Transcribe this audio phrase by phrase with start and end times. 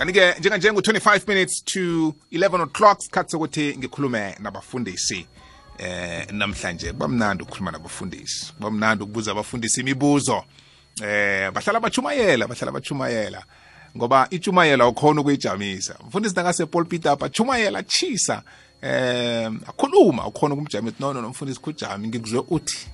[0.00, 5.26] kanti-ke njenganje ngu-25 minutes to 11 o'clock sikhathi sokuthi ngikhulume nabafundisi
[5.78, 6.92] eh namhlanje.
[6.92, 8.52] Kuba mnandi ukukhuluma nabafundisi.
[8.52, 10.44] Kuba mnandi ukubuza abafundisi imibuzo.
[11.02, 13.44] Eh bahlala bachumayela bahlala bachumayela.
[13.96, 15.94] Ngoba ichumayela ukhona ukuyijamisa.
[16.08, 18.42] Mfundisi nakasepulpit apha chumayela chisa
[18.82, 20.96] eh akhuluma ukhona ukumjamisa.
[21.00, 22.86] No no mfundisi kujami ngikuzwe uthi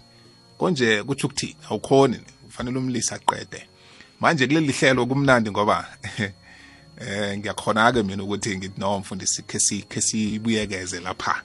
[0.58, 2.20] konje kuthi ukuthini awukhoni.
[2.46, 3.68] Kufanele umlisa aqede.
[4.20, 5.86] Manje kuleli hlelo kumnandi ngoba
[7.00, 11.42] eh ngiyakhona-ke mina ukuthi ngithi no mfundisi khe sibuyekeze lapha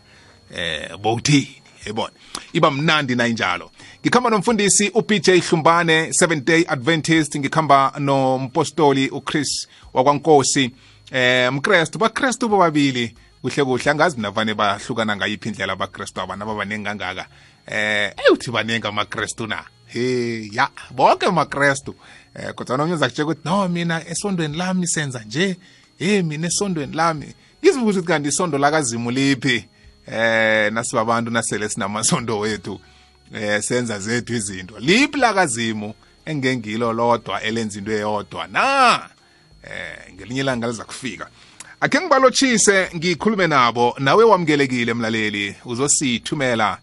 [0.54, 1.62] eh bowuthini?
[1.86, 2.14] Yebona
[2.54, 3.72] iba mnandi nayinjalo.
[4.02, 7.38] Ngikhamba nomfundisi uBJ Hlumbane 7 day adventist.
[7.38, 10.72] Ngikhamba nompostoli uChris wakwankosi.
[11.12, 13.16] Eh mkrestu bakrestu bobabili.
[13.42, 13.92] Kuhle kuhle.
[13.92, 17.28] Angazi navane bahlukana ngayiphi indlela abakrestu abana babaningi kangaka.
[17.68, 19.64] Eh eyuthi baningi amakrestu na?
[19.88, 21.96] He ya bonke amakrestu.
[22.36, 25.58] Eh kodwa nomnye uzakutshela ukuthi no mina esondweni lami senza nje.
[25.98, 27.34] Hey mina esondweni lami.
[27.64, 29.66] Ngizibuza ukuthi kanti isondo lakazimu liphi?
[30.08, 32.82] Eh nasibabantu nasele sinamasondo wethu.
[33.34, 34.80] Eh senza zethu izinto.
[34.80, 35.94] Liphi lakazimu
[36.26, 38.48] engengilo lodwa elenza into eyodwa?
[38.48, 39.10] Na?
[39.64, 41.28] Eh ngelinye ilanga liza kufika.
[41.80, 43.96] Akhe ngibalotshise ngikhulume nabo.
[44.00, 45.56] Nawe wamukelekile mlaleli.
[45.66, 46.78] Uzosithumela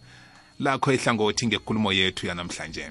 [0.60, 2.90] lakho ihlangothi ngekhulumo yethu yanamhlanje.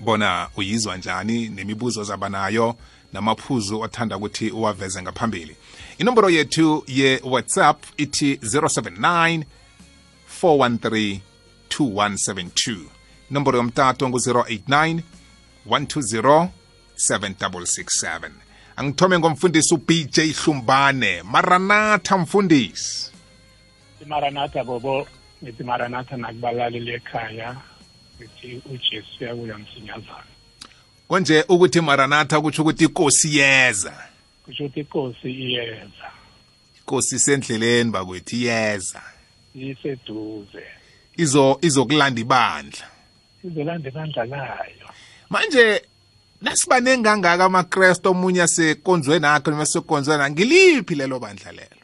[0.00, 2.76] Bona uyizwa njani nemibuzo zabanayo
[3.12, 5.56] namaphuzu othanda ukuthi uwaveze ngaphambili.
[5.98, 9.44] Inomboro yethu ye-whatsapp ithi 079
[10.42, 11.20] 413
[11.68, 12.76] 2172
[13.30, 15.00] inomboro yomtato ngu-089
[15.66, 16.48] 120
[16.96, 18.30] 7667
[18.76, 21.22] angithome ngomfundisi ubj hlumbane.
[21.22, 23.12] Maranatha mfundisi.
[24.02, 25.06] Imaranatha bobo.
[25.42, 27.56] Ngithi maranatha nakubalaleli ekhaya.
[28.18, 30.38] Ngithi ujesu uyabuya msinyazana
[31.08, 33.94] konje ukuthi maranatha kutsho ukuthi inkosi yeza.
[34.44, 36.08] Kusho ukuthi inkosi iyeza.
[36.78, 39.02] Inkosi isendleleni bakwethu iyeza.
[39.54, 40.64] Iseduze.
[41.16, 42.86] Izo izokulanda ibandla.
[43.44, 44.88] Izolanda ibandla layo.
[45.30, 45.82] Manje
[46.42, 51.82] nasibaningi kangaka amakrestu omunye asekonzwe nakho noma sekonzwe na ngiliphi lelo bandla lelo?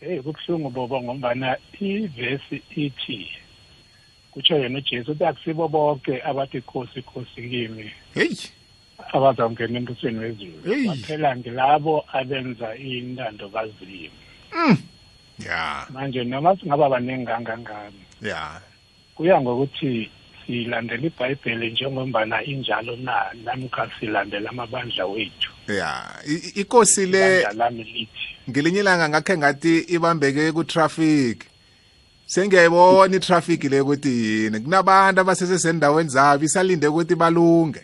[0.00, 3.41] Heyi kubuhlungu bobo ngombana ivesi ithi
[4.32, 7.90] kutsho yena ujesu uthi akusibo bonke abathi inkosi inkosi kimi.
[8.14, 8.38] Heyi
[9.12, 10.62] abazawungena embusweni wezulu.
[10.64, 10.86] Hey.
[10.86, 14.14] baphela ngilabo abenza intando kazimu
[15.38, 15.86] ya.
[15.90, 18.02] Manje noma singaba baningi kangangani.
[18.22, 18.60] Ya.
[19.14, 20.10] Kuya ngokuthi
[20.46, 25.50] silandela ibhayibheli njengombana injalo na namkha silandela amabandla wethu.
[25.68, 26.04] Ya.
[26.26, 27.46] I- i- inkosi le
[28.50, 31.44] ngelinye ilanga ngakhe ngathi ibambeke ku-traffic.
[32.32, 34.60] Sengiyayibona i-traffic le ukuthi yini?
[34.60, 37.82] Kunabantu abasesesendaweni zabo isalinde ukuthi balunge.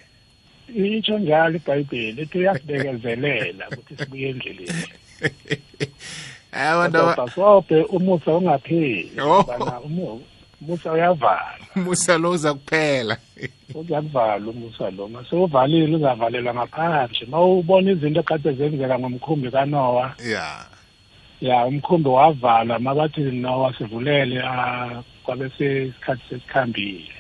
[0.75, 4.89] Itsho njalo ibhayibheli ethi uyasibekezelela ukuthi sibuye endleleni.
[6.53, 9.43] Abantu aba- kodwa sobhe umusa ungapheli Oh.
[9.45, 10.23] ngombana umu-
[10.63, 13.17] umusa uyavala musa lo uza kuphela
[13.75, 15.09] uzakuvala umusa lo.
[15.15, 17.27] Masewuvalile uzavalelwa ngaphandle.
[17.31, 20.67] Ma ubona izinto ekade zenzeka ngomkhumbi kanowa ya.
[21.41, 27.13] Ya umkhumbi wavalwa mabathi nowa sivulele ah, kwabe sesikhathi sesikhambile.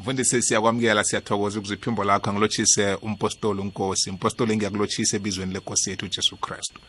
[0.00, 2.30] Mfundisi siyakwamukela siyathokoza ukuze iphimbo lakho.
[2.30, 4.10] Angilotshise umpostoli unkosi.
[4.10, 6.80] Umpostoli ngiyakulotshisa ebizweni lenkosi yethu ujesu kristu.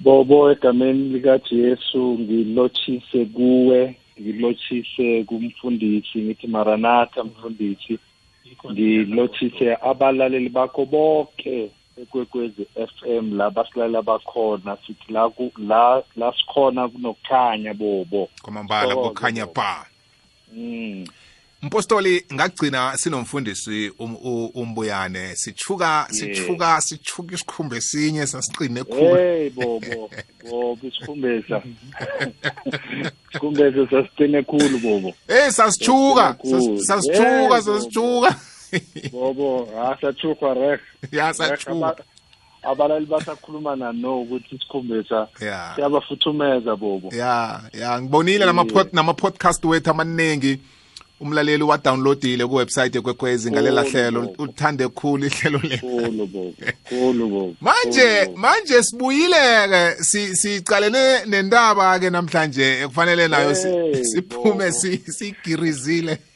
[0.00, 6.18] Bobo egameni likajesu ngilotshise kuwe ngilotshise kumfundisi.
[6.18, 7.98] Ngithi maranatha mfundisi.
[8.70, 16.88] Ngilotshise abalaleli bakho bonke ekwekwezi FM la basilalela bakhona sithi la ku- la la sikhona
[16.88, 18.28] kunokukhanya bobo.
[18.42, 19.86] Kwamambala kukhanya pa.
[20.52, 21.04] Mm.
[21.62, 25.36] mpostoli ngagcina sinomfundisi um- umbuyane.
[25.36, 29.14] Sithuka sithuka sithuka isikhumbe sinye sasiqine khulu.
[29.16, 30.10] Hey bobo.
[30.50, 31.62] Bobo isikhumbeza
[33.30, 35.14] isikhumbeza sasicine khulu bobo.
[35.28, 36.36] Hey sasithuka
[36.86, 38.36] sasithuka sasithuka.
[39.12, 40.78] Bobo asathukwa reh
[41.12, 41.96] ya sathuka
[42.62, 45.72] abalali basakhuluma nano ukuthi isikhumbeza ya.
[45.74, 47.08] Siyabafuthumeza bobo.
[47.16, 50.58] Ya ya ngibonile nama-pod- nama-podcast wethu amaningi
[51.20, 54.42] umlaleli wadownloadile kuwebsite ekwekwezi ngalela Khulu, hlelo bobo.
[54.42, 55.78] uthande khulu ihlelo le.
[55.78, 56.52] Khulu bobo.
[56.88, 57.54] Khulu bobo.
[57.60, 58.38] Manje Khulu, bobo.
[58.38, 64.70] manje sibuyile-ke si- sicalene nendaba-ke namhlanje ekufanele nayo si- Hey, siphume bobo.
[64.70, 66.31] si- siyigirizile Anga-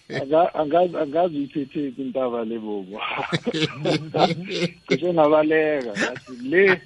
[0.55, 3.01] angazi uyithethephi intaba le bobo.
[4.87, 5.93] Kusho ngabaleka
[6.43, 6.81] le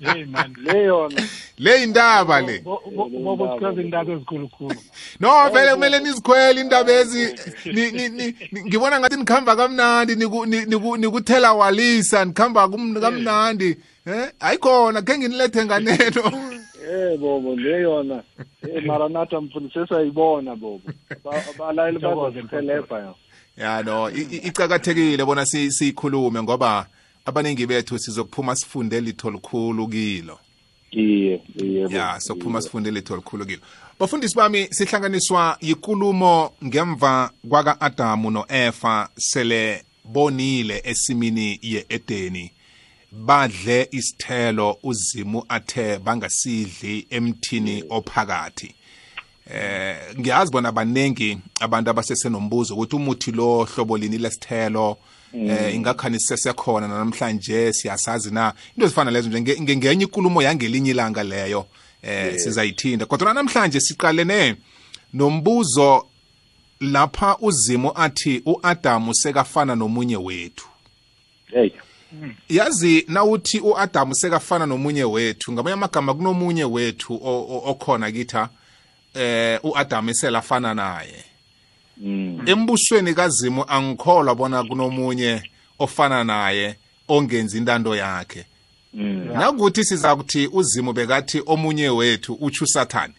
[0.65, 1.23] le yona.
[1.59, 2.59] Le indaba le.
[2.61, 4.81] Bobo sikhweza indaba ezikhulukhulu
[5.21, 7.35] no vele kumele nizikhwele indaba ezi.
[8.67, 13.77] Ngibona ngathi nikhamba kamnandi niku- ni- niku- nikuthela walisa nikhamba kamnandi.
[14.07, 16.23] Eh ayikhona khe nginilethe nganeno.
[16.83, 18.23] Eh bobo le yona.
[18.63, 20.81] Eh maranatha mfundisi sayibona bobo
[21.25, 23.15] Ba- abalaleli Thokoze, bazosihelebha yo.
[23.57, 26.87] Ya no icakathekile bona si- siyikhulume ngoba
[27.25, 30.39] abaningi bethu sizokuphuma sifunde litho likhulu kilo.
[30.91, 33.61] Iye iye ya sokuphuma sifunde litho likhulu kilo.
[34.01, 42.51] Bafundisi bami sihlanganiswa yikulumo ngemva kwaka-adamu no-efa sele bonile esimini ye-edeni.
[43.13, 48.75] Badle isithelo uzimu athe bangasidli emthini ophakathi.
[49.55, 54.97] Eh ngiyazi bona baningi abantu abasesenombuzo ukuthi umuthi lo hlobo lini lesithelo
[55.35, 58.55] eh ingakhani sisesekhona namhlanje siyasazi na?
[58.77, 61.67] Into ezifana lezo nje nge- nge- ngenye ikulumo yangelinye ilanga leyo
[62.03, 64.57] eh sizayithinda kodwa namhlanje siqalene
[65.13, 66.07] nombuzo
[66.81, 70.67] lapha uzimu athi uAdamu sekafana nomunye wethu.
[71.47, 71.71] Hey.
[72.49, 77.21] Yazi nawuthi uAdamu sekafana nomunye wethu ngamanye amagama kunomunye wethu
[77.65, 78.49] okhona kitha
[79.15, 81.25] eh uAdam eselafana naye.
[81.97, 82.43] Mm.
[82.47, 85.43] Embusweni kazimu angikholwa bona kunomunye
[85.79, 86.77] ofana naye
[87.09, 88.47] ongenzi intando yakhe.
[88.95, 89.29] Mm.
[89.33, 93.15] Nakuthi sizakuthi uzimu bekathi omunye wethu utsho usathane.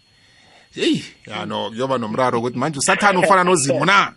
[0.76, 4.14] Heyi yano kuyoba nomraro ukuthi manje usathane ufana nozimu na?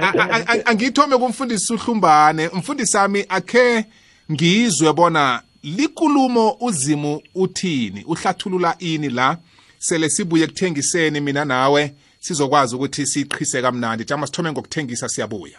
[0.00, 3.84] A- a- a- angiyithome kumfundisi uhlumbane umfundisi ami akhe
[4.32, 8.04] ngizwe bona likulumo uzimu uthini?
[8.04, 9.38] Uhlathulula ini la?
[9.78, 11.94] Sele sibuye kuthengiseni mina nawe.
[12.20, 14.04] Sizokwazi ukuthi siyiqhise kamnandi.
[14.04, 15.58] Jama sithome ngokuthengisa siyabuya.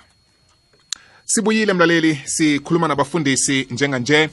[1.26, 2.22] Sibuyile mlaleli.
[2.26, 4.30] Sikhuluma nabafundisi njenganje.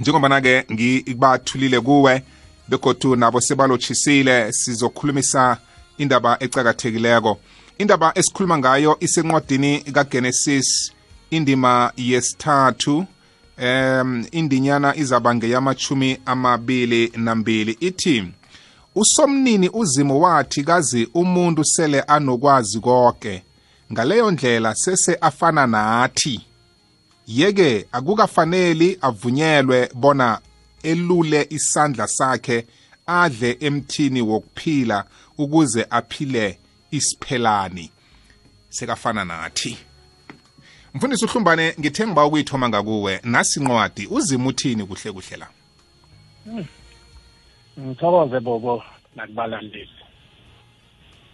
[0.00, 2.22] Njengobana-ke ngibathulile kuwe
[2.68, 5.58] begodu nabo sebalotshisile sizokhulumisa
[5.98, 7.40] indaba ecakathekileko
[7.78, 10.92] indaba esikhuluma ngayo isencwadini kagenesis
[11.30, 13.06] indima yesithathu
[13.62, 17.76] um indinyana izaba ngeyamachumi amabili nambili.
[17.80, 18.24] Ithi
[18.94, 23.42] usomnini uzimu wathi kazi umuntu sele anokwazi konke.
[23.92, 26.40] Ngaleyo ndlela sese afana nathi.
[27.26, 30.38] Yeke akukafaneli avunyelwe bona
[30.82, 32.66] elule isandla sakhe
[33.06, 35.04] adle emthini wokuphila
[35.38, 36.58] ukuze aphile
[36.90, 37.90] isiphelani
[38.68, 39.78] sekafana nathi.
[40.94, 43.20] Mfundisi uhlumbane ngithe ngiba ukuyithoma ngakuwe.
[43.24, 45.48] Nasi incwadi uzima uthini kuhle kuhle la?
[47.80, 48.84] Ngithokoze bobo
[49.16, 49.90] nakubalaleli.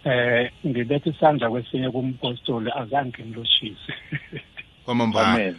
[0.03, 3.93] Eh ngibethe isandla kwesinye kumpostoli azange ngiloshise
[4.85, 5.53] kwamambala.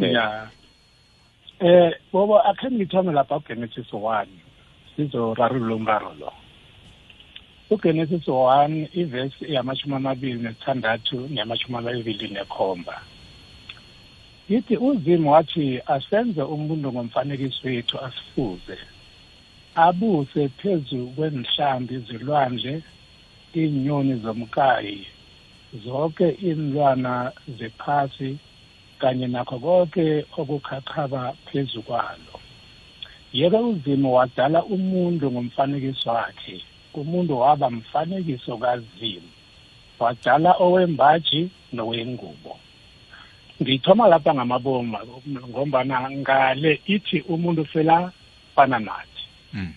[0.00, 0.50] Ya.
[1.60, 4.26] Eh bobo akhe ngithome lapha ugenesis 1
[4.96, 6.32] sizorarulula umraro lo.
[7.74, 12.96] Ugenesis 1 ivesi yamashumi amabili nesithandathu neyamashumi amabili nekhomba
[14.48, 18.78] yithi uzimu wathi asenze umuntu ngomfanekiso wethu asifuze.
[19.74, 22.82] Abuse phezu kwenhlambi zilwandle
[23.52, 25.06] inyoni zomkayi
[25.84, 28.38] zonke inlwana zephasi
[28.98, 32.34] kanye nakho konke okukhaqhaba phezu kwalo.
[33.32, 36.60] Yeke uzimu wadala umuntu ngomfanekiso wakhe.
[36.94, 39.30] Umuntu waba mfanekiso kazimu
[39.98, 42.58] wadala owembaji nowengubo
[43.62, 44.98] ngithoma lapha ngamaboma
[45.48, 48.12] ngombana ngale ithi umuntu fela
[48.54, 49.22] fana nathi
[49.54, 49.72] Mm.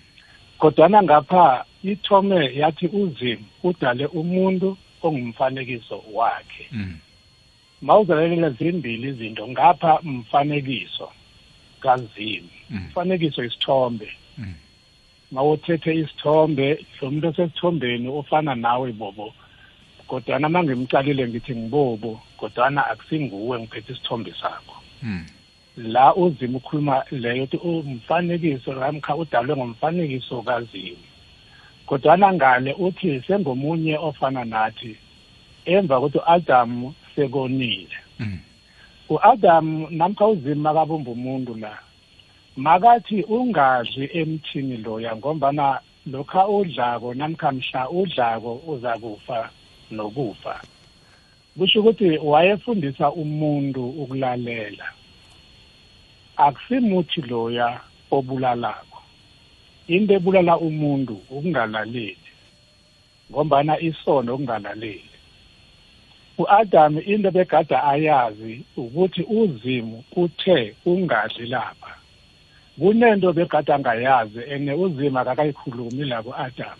[0.57, 6.97] kodwana ngapha ithome yathi uzimu udale umuntu ongumfanekiso wakhe Mm.
[7.81, 11.09] mawuzalelela zimbili izinto ngapha mfanekiso
[11.79, 12.77] kazimu Mm.
[12.89, 14.26] mfanekiso isithombe Mm.
[15.31, 19.33] Mawuthethe isithombe lo muntu osesithombeni ofana nawe bobo.
[20.07, 24.75] Kodwana uma ngimcalile ngithi ngibobo kodwana akusinguwe ngiphethe isithombe sakho.
[25.03, 25.25] Mm.
[25.77, 31.05] la uzima ukhuluma leyo ukuthi umfanekiso namkha udalwe ngomfanekiso kazimu
[31.85, 34.97] kodwana ngale uthi sengomunye ofana nathi.
[35.65, 37.97] Emva kokuthi u-adamu sekonile.
[38.19, 38.39] Mm.
[39.09, 41.86] u-adamu namkha uzima makabumba umuntu la
[42.57, 49.49] makathi ungadli emthini loya ngombana lokha udlako namkha mhla udlako uza kufa
[49.91, 50.61] nokufa.
[51.57, 54.85] Kusho ukuthi wayefundisa umuntu ukulalela.
[56.37, 57.79] Akusimuthi loya
[58.11, 59.01] obulalako.
[59.87, 62.17] Into ebulala umuntu ukungalaleli
[63.31, 65.11] ngombana isono ukungalaleli.
[66.37, 71.96] U-adam into begada ayazi ukuthi uzimu uthe ungadli lapha.
[72.79, 76.77] Kunento begada angayazi ene uzima akakayikhulumi la ku-adam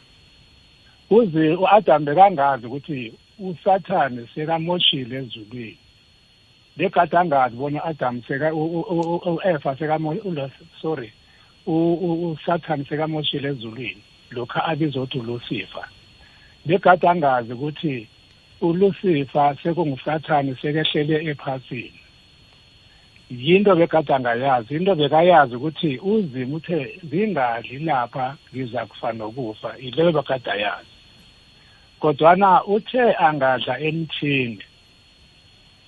[1.10, 5.78] u-adam bekangazi ukuthi usathane sekamoshile ezulwini.
[6.78, 8.22] Begada angazi bona u-adam
[9.32, 9.78] u-efa
[10.82, 11.12] sorry
[11.68, 14.02] usathane sekamoshile ezulwini
[14.32, 15.88] lokhu abizwa ukuthi ulusifa
[16.66, 18.08] begada angazi ukuthi
[18.62, 22.07] ulusifa sekungusathane sekehlele ephasini.
[23.30, 24.76] Yinto bekade angayazi.
[24.76, 29.78] Into bekayazi ukuthi uzima uthe zingadli lapha ngiza kufa nokufa.
[29.78, 30.90] Ileyo bekade ayazi.
[32.00, 34.64] Kodwana uthe angadla emthini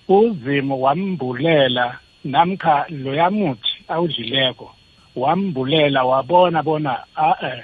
[0.07, 4.75] uzimo wambulela namkha loya muthi awudlileko
[5.15, 7.63] wambulela wabona bona a-e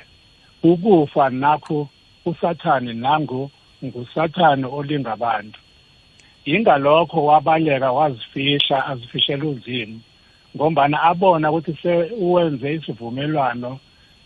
[0.63, 1.89] ukufa nakho
[2.25, 3.51] usathane nangu
[3.83, 5.15] ngusathane olinga
[6.45, 9.99] abantu ingalokho wabaleka wazifihla azifishela uzimo
[10.55, 13.79] ngombana abona ukuthi sewenze isivumelwano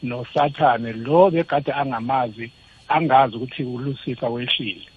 [0.04, 2.52] nosathane lo begade angamazi
[2.90, 4.88] angazi ukuthi ulusifa wehlile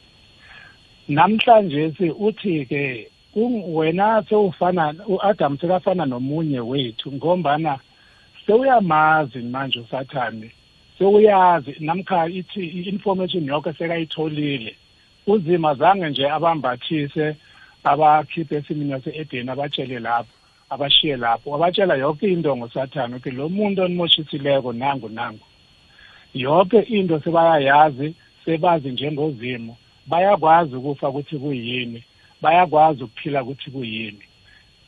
[1.08, 7.78] namhlanje uthi ke wena sewufana u-adam sekafana nomunye wethu ngombana
[8.46, 10.50] sewuyamazi manje usathane
[10.98, 14.76] sewuyazi namkha ithi i-information yonke sekayitholile.
[15.26, 17.36] Uzima zange nje abambathise
[17.84, 20.34] abakhiphe esimini yase-edeni abatshele lapho
[20.72, 21.50] abashiye lapho.
[21.50, 25.44] Wabatshela yonke into ngosathane ukuthi lo muntu onimoshisileko nangu nangu.
[26.34, 28.14] Yonke into sebayayazi
[28.44, 29.76] sebazi njengozimo.
[30.06, 32.04] Bayakwazi ukufa ukuthi kuyini
[32.42, 34.22] bayakwazi ukuphila ukuthi kuyini.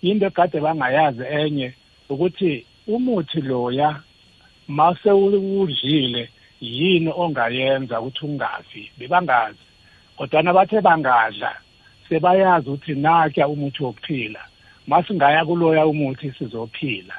[0.03, 1.75] Into ekade bangayazi enye
[2.09, 4.01] ukuthi umuthi loya
[4.69, 6.29] mase udlile
[6.61, 8.91] yini ongayenza ukuthi ungafi?
[8.99, 9.65] Bebangazi.
[10.17, 11.51] Kodwana bathe bangadla
[12.09, 14.43] sebayazi ukuthi nakya umuthi wokuphila
[14.87, 17.15] masingaya kuloya umuthi sizophila.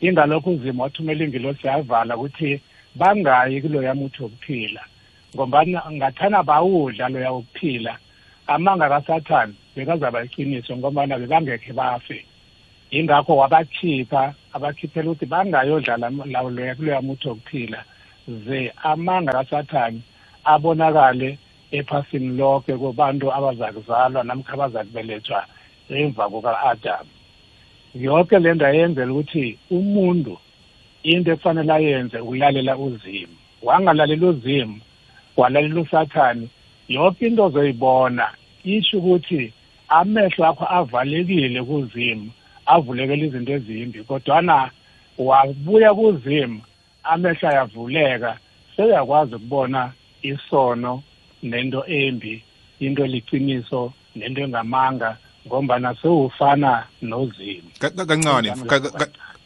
[0.00, 2.60] Ingalokho uzima wathumela ingilosi yavala ukuthi
[2.94, 4.82] bangayi kuloya muthi wokuphila
[5.34, 7.98] ngombana ngathana bawudla loya wokuphila
[8.46, 12.24] amanga kasathane bekazaba iqiniso ngobana bebangekhe bafe.
[12.90, 17.84] Ingakho wabakhipha abakhiphela ukuthi bangayodlala lawo loya kuloya muthi wokuphila
[18.28, 20.00] ze amanga kasathane
[20.44, 21.38] abonakale
[21.70, 25.44] ephasini lonke kubantu abazakuzalwa namkha abazakubelethwa
[25.90, 27.10] emva kuka-adamu
[27.94, 30.38] yonke le nto ayenzela ukuthi umuntu
[31.02, 33.36] into ekufanele ayenze ukulalela uzimu.
[33.62, 34.80] Wangalalela uzimu
[35.36, 36.48] walalela usathane
[36.88, 38.26] yonke into ozoyibona
[38.64, 39.52] isho ukuthi
[39.88, 42.30] amehlo akho avalekile kuzimu
[42.66, 44.70] avulekela izinto ezimbi kodwana
[45.18, 46.60] wabuya kuzimu
[47.04, 48.38] amehlo ayavuleka
[48.76, 51.02] seyakwazi ukubona isono
[51.42, 52.42] nento embi
[52.80, 55.16] into liqiniso nento engamanga
[55.46, 58.52] ngombana sewufana nozimo kancane.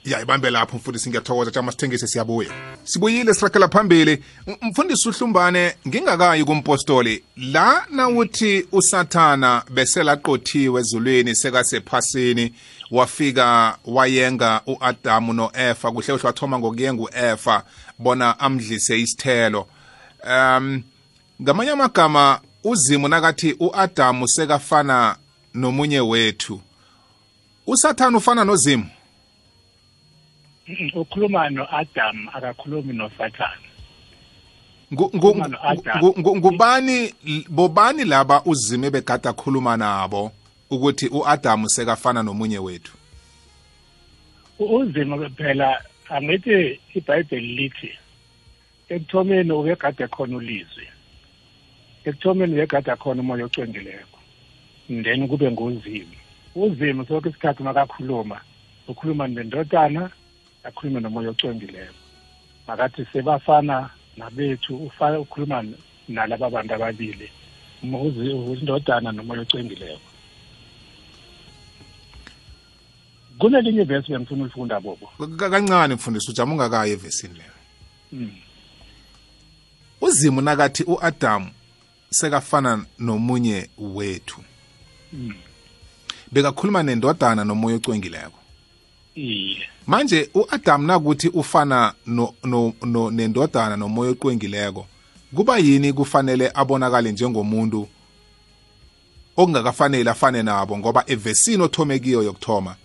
[0.05, 2.51] Ya ibambe lapho mfundisi ngiyathokoza jama sithengise siyabuya.
[2.85, 4.25] Sibuyile sirakela phambili.
[4.63, 7.25] Mfundisi uhlumbane ngingakayi kumpostoli.
[7.37, 12.55] La nawuthi usathana beselaqothiwe ezulwini sekasephasini
[12.91, 17.65] wafika wayenga u-adamu no-efa kuhle kuhle wathoma ngokuyenga u-efa
[17.99, 19.69] bona amdlise isithelo.
[20.31, 20.83] Um
[21.43, 25.17] ngamanye amagama uzimo nakathi u-adamu sekafana
[25.55, 26.61] nomunye wethu.
[27.67, 28.87] Usathane ufana nozimo
[30.95, 33.67] ukhuluma no-adam akakhulumi nosathane.
[36.39, 37.15] Ngubani
[37.49, 40.33] bobani laba uzime begada akhuluma nabo
[40.71, 42.93] ukuthi u-adamu sekafana nomunye wethu?
[44.59, 47.91] Uzima phela angithi ibhayibheli lithi
[48.89, 50.92] ekuthomeni ubegade khona ulizwi.
[52.05, 54.19] Ekuthomeni ubegade khona umoya ocwengeleko
[54.89, 56.17] then kube nguzimo
[56.55, 58.41] uzimo sonke isikhathi makakhuluma
[58.89, 60.11] ukhuluma nendodana
[60.65, 61.95] akhulume nomoya ocwengileyo
[62.67, 64.91] makathi sebafana nabethu
[65.23, 65.65] ukhuluma
[66.09, 67.29] nalaba bantu ababili
[67.83, 69.99] indodana nomoya ocwengileyo
[73.39, 75.11] kunelinye ivesi bengifuna ulifunda bobo.
[75.37, 78.31] Kancane mfundisi ujama ungakayi evesini leyo.
[80.01, 81.51] Uzimu nakathi u-adamu
[82.13, 84.41] sekafana nomunye wethu.
[86.33, 88.39] Bekakhuluma nendodana nomoya ocwengileko.
[89.87, 94.87] Manje u-adamu nakuthi ufana no, no, nendodana nomoya oqwengileko
[95.35, 97.89] kuba yini kufanele abonakale njengomuntu
[99.37, 100.79] okungakafanele afane nabo?
[100.79, 102.77] Ngoba evesini othome kiyo yokuthoma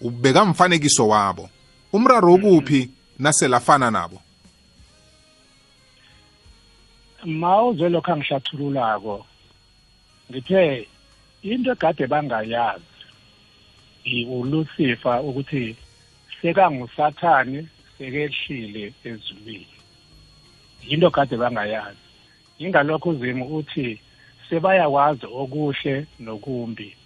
[0.00, 1.48] bekamfanekiso wabo.
[1.92, 4.20] Umraro ukuphi naselafana nabo?
[7.24, 9.26] Ma uzwe lokho angihlathululako
[10.30, 10.88] ngithe
[11.42, 12.94] into egade bangayazi
[14.36, 15.76] uLucifer ukuthi
[16.40, 19.66] sekangusathani sekehlile ezulwini.
[20.88, 21.98] Into kade bangayazi.
[22.58, 24.00] Ingalokho uzimu uthi
[24.48, 26.96] sebayakwazi okuhle nokumbi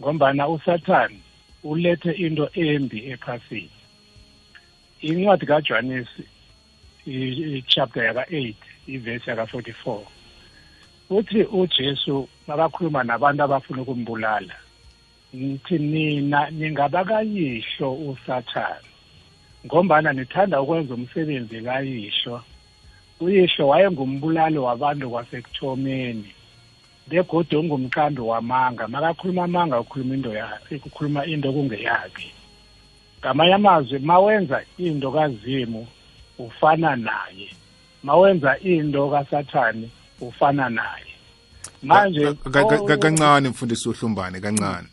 [0.00, 1.20] ngombana usathane
[1.64, 3.70] ulethe into embi ephasini.
[5.00, 6.24] Incwadi kaJohanesi
[7.06, 10.00] i-chapter yaka-8 ivesi yaka-44
[11.10, 14.56] uthi uJesu makakhuluma nabantu abafuna ukumbulala
[15.32, 18.90] nithi nina ningabakayihlo usathane
[19.66, 22.42] ngombana nithanda ukwenza umsebenzi kayihlo.
[23.20, 26.32] Uyihlo wayengumbulali wabantu kwasekuthomeni
[27.08, 28.88] begodwa ungumqambi wamanga.
[28.88, 32.32] Makakhuluma amanga ukhuluma into yakhe ukukhuluma into kungeyakhe
[33.20, 35.86] ngamanye amazwi mawenza into kazimu
[36.38, 37.48] ufana naye.
[38.02, 39.90] Mawenza into kasathane
[40.20, 41.06] ufana naye.
[41.82, 44.88] Manje Ka- ka- ka- o- kancane mfundisi uhlumbane kancane.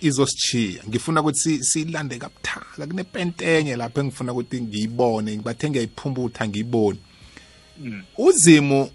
[0.00, 6.98] Izosichiya ngifuna ukuthi si- silande kabuthaka kunepentenye lapho engifuna ukuthi ngiyibone ngibathe ngiyayiphumbutha ngiyibone.
[8.18, 8.90] Uzimu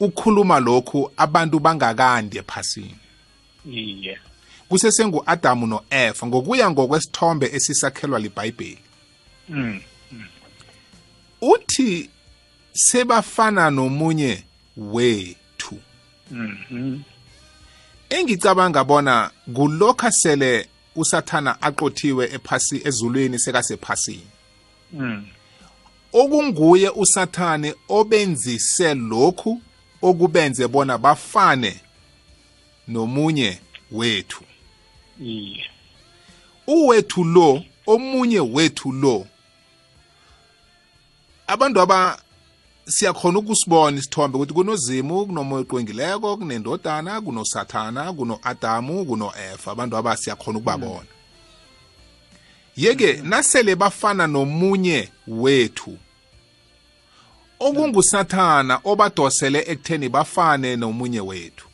[0.00, 2.96] ukhuluma lokhu abantu bangakandi ephasini.
[3.70, 4.18] Iye.
[4.68, 8.78] Kusesengu-adamu no-eva ngokuya ngokwesithombe esisakhelwa libhayibheli.
[9.48, 9.80] Mm.
[11.52, 12.10] Uthi
[12.72, 14.44] sebafana nomunye
[14.76, 15.78] wethu
[16.30, 17.00] Mhm.
[18.10, 24.26] engicabanga bona kulokha sele usathana aqothiwe ephasi ezulwini sekasephasini
[24.92, 25.26] Mm.
[26.12, 29.60] okunguye usathane obenzise lokhu
[30.02, 31.80] okubenze bona bafane
[32.88, 33.58] nomunye
[33.92, 34.44] wethu
[36.66, 39.26] uwethu lo omunye wethu lo
[41.46, 42.18] abantu aba
[42.88, 51.10] siyakhona ukusibona isithombe ukuthi kunozimu kunomoya oqwengileko kunendodana kunosathana kuno-adamu kuno-eva abantu aba siyakhona ukubabona.
[52.76, 55.98] Yeke nasele bafana nomunye wethu
[57.60, 61.66] okungusathana obadosele ekutheni bafane nomunye wethu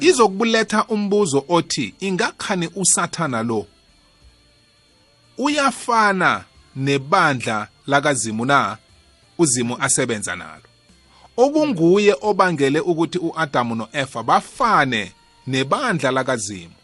[0.00, 3.66] izokubuletha umbuzo othi ingakhani usathana lo?
[5.38, 6.44] Uyafana
[6.78, 8.76] nebandla lakazimu na?
[9.38, 10.62] Uzimu asebenza nalo.
[11.36, 15.12] Okunguye obangele ukuthi uAdamu noEva bafane
[15.46, 16.74] nebandla lakazimu.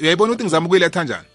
[0.00, 1.26] Uyayibona ukuthi ngizama ukuyiletha njani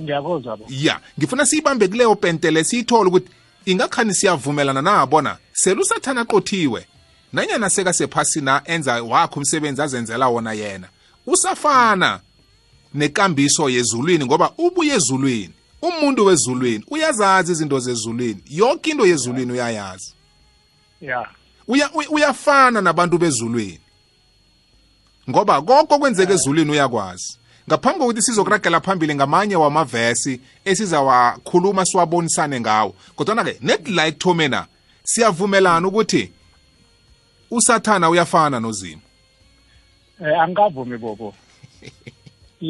[0.00, 3.30] ngiyakuzwa bo ya ngifuna siyibambe kuleyo pentele siyithole ukuthi
[3.64, 6.86] ingakhani siyavumelana nabona selusathana aqothiwe.
[7.32, 10.88] Nanyana sekasephasi na enza wakho umsebenzi azenzela wona yena.
[11.26, 12.20] Usafana
[12.94, 15.55] nekambiso yezulwini ngoba ubuye ezulwini.
[15.82, 18.42] Umuntu wezulwini uyazazi izinto zezulwini.
[18.50, 20.14] Yonke into yezulwini uyayazi.
[21.00, 21.28] Ya
[21.68, 23.80] uya, uya- uyafana nabantu bezulwini.
[25.30, 27.38] Ngoba konke kwenzeka ezulwini uyakwazi.
[27.68, 32.94] Ngaphambi kokuthi sizokuragela phambili ngamanye wamavesi esizawakhuluma siwabonisane ngawo.
[33.16, 34.66] Kodwana-ke net la ekuthomena
[35.04, 36.32] siyavumelana ukuthi
[37.50, 39.02] usathana uyafana nozimu.
[40.20, 41.34] Eh angikavumi bobo.
[41.82, 41.92] I-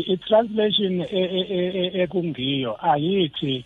[0.01, 3.65] i-translation e- e- e- e- ekungiyo ayithi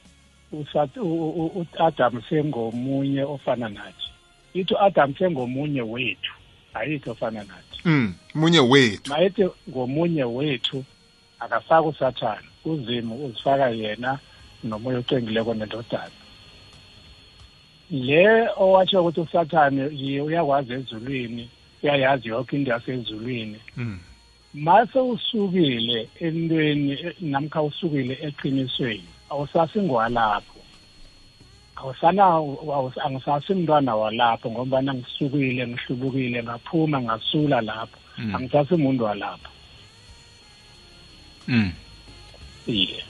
[0.53, 4.07] uSat- u- u- u- Adam sengomunye ofana nathi.
[4.55, 6.33] Ithi Adam sengomunye wethu
[6.75, 7.81] ayithi ofana nathi.
[7.85, 9.11] Mm, munye wethu.
[9.11, 10.85] Mayithi ngomunye wethu
[11.41, 12.47] akafaka usathane.
[12.65, 14.19] Uzimu uzifaka yena
[14.65, 16.11] nomoya ocengileko nendodana.
[17.91, 21.49] Le owatsho ukuthi usathane yiye uyakwazi ezulwini
[21.83, 23.59] uyayazi yonke into yasezulwini.
[23.77, 23.99] Mm.
[24.55, 30.59] Mase usukile entweni namkha usukile eqinisweni awusasingwalapho
[31.77, 38.35] awusana awus- angisasimntwana walapho ngoba ngisukile ngihlubukile ngaphuma ngasula lapho Mm.
[38.35, 39.49] angisasimuntu walapho
[41.49, 41.73] Mm.
[42.67, 43.05] iye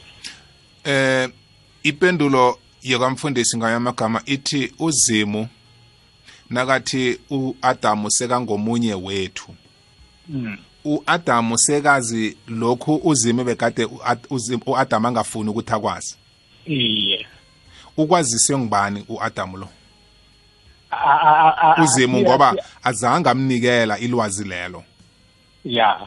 [0.84, 1.28] eh
[1.82, 5.48] ipendulo yokamfundisi ngayo amagama ithi uzimu
[6.50, 9.54] nakathi uAdamu sekangomunye wethu
[10.28, 10.58] Mm.
[10.84, 16.16] uAdamu sekazi lokhu uzimu bekade u- uzimu- uAdamu angafuni ukuthi akwazi?
[16.66, 17.26] Iye.
[17.96, 19.68] Ukwaziswe ngubani uAdamu lo?
[20.90, 24.84] A- a- a- a- uzimu siya- ngoba siya- azange amnikela ilwazi lelo.
[25.64, 26.00] Ya.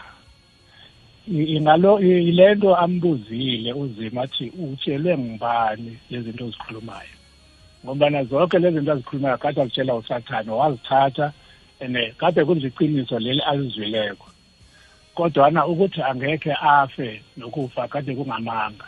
[1.28, 7.10] I- ingalo i- ilento ambuzile uzima athi utshelwe ngubani lezinto ozikhulumayo.
[7.86, 11.34] Ngombana zonke lezi zinto azikhulumayo kade azitshela usathane wazithatha
[11.80, 14.26] and kade kunziqiniso leli alizwileko
[15.16, 18.88] kodwana ukuthi angekhe afe nokufa kade kungamanga.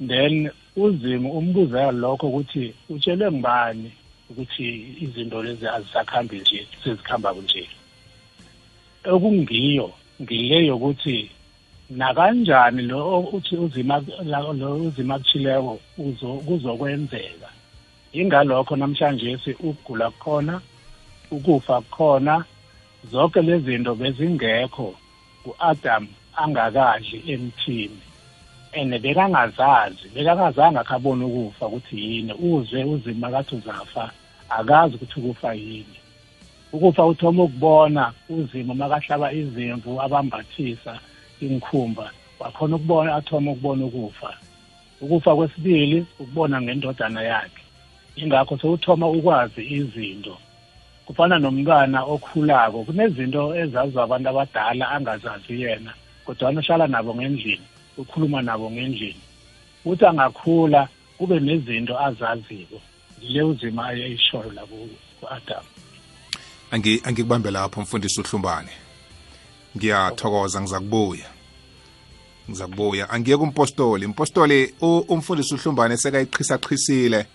[0.00, 3.92] Then uzimu umbuza lokho ukuthi utshelwe ngubani
[4.30, 4.66] ukuthi
[5.00, 7.68] izinto lezi azisakhambi nje sezikhamba kunje?
[9.04, 11.30] Okungiyo ngile yokuthi
[11.90, 13.96] nakanjani lo uthi uzima
[14.60, 17.48] lo uzima kuchileko uzo kuzokwenzeka?
[18.12, 20.60] Ingalokho namhlanje ukugula kukhona
[21.30, 22.44] ukufa kukhona
[23.10, 24.94] zonke lezi zinto bezingekho.
[25.46, 28.00] uAdam angakadli emthini
[28.72, 32.32] ene bekangazazi bekangazange akhabona ukufa ukuthi yini.
[32.32, 34.10] Uze uzima kathi uzafa
[34.50, 35.98] akazi ukuthi ukufa yini.
[36.72, 40.98] Ukufa uthoma ukubona uzimo makahlaba izimvu abambathisa
[41.40, 44.34] inkhumba wakhona ukubona athoma ukubona ukufa.
[45.00, 47.62] Ukufa kwesibili ukubona ngendodana yakhe.
[48.16, 50.36] Ingakho sewuthoma ukwazi izinto.
[51.06, 55.92] Kufana nomntwana okhulako kunezinto ezaziwa abantu abadala angazazi yena
[56.26, 59.20] kodwana uhlala nabo ngendlini ukhuluma nabo ngendlini.
[59.84, 60.88] Uthi angakhula
[61.18, 62.80] kube nezinto azaziko
[63.22, 65.68] le uzima ayishoro la ku-adamu
[66.70, 68.68] Angi angikubambe lapho mfundisi uhlumbane.
[69.76, 71.26] Ngiyathokoza ngizakubuya.
[72.50, 73.10] Ngizakubuya.
[73.10, 74.04] Angiye kumpostoli.
[74.04, 77.26] Impostoli u- umfundisi uhlumbane sekayiqhisa qhisile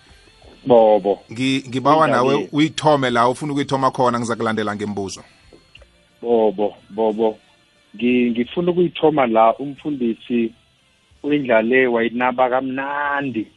[0.66, 1.20] bobo.
[1.32, 5.24] Ngi- ngibawa nawe uyithome la ufuna ukuyithoma khona ngizakulandela ngembuzo.
[6.22, 7.38] Bobo bobo.
[7.96, 10.52] Ngi- ngifuna ukuyithoma la umfundisi
[11.24, 13.48] uyindlale wayinaba kamnandi.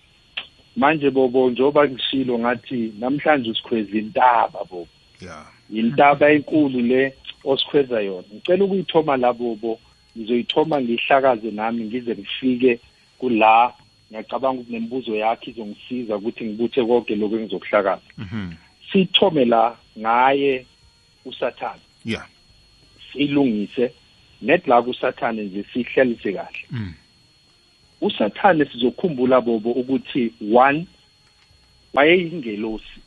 [0.76, 4.88] Manje bobo njoba ngishilo ngathi namhlanje usikhweza intaba bobo.
[5.20, 5.44] Ya.
[5.70, 8.24] Yintaba enkulu le osikhweza yona.
[8.34, 9.78] Ngicela ukuyithoma la bobo.
[10.18, 12.80] Ngizoyithoma ngihlakaze nami ngize ngifike
[13.18, 13.72] kula
[14.12, 18.08] ngiyacabanga ukuthi nembuzo yakhe izongisiza ukuthi ngibuthe konke lokhu engizokuhlakaza.
[18.18, 18.52] Mhm.
[18.92, 20.66] Sithome la ngaye
[21.24, 21.80] usathane.
[22.04, 22.26] Ya.
[23.12, 23.92] Silungise.
[24.42, 26.66] Net la kusathane nje sihlalise kahle.
[26.70, 26.94] Mm.
[28.00, 30.86] Usathane sizokhumbula bobo ukuthi one
[31.94, 33.00] wayeyingelosi.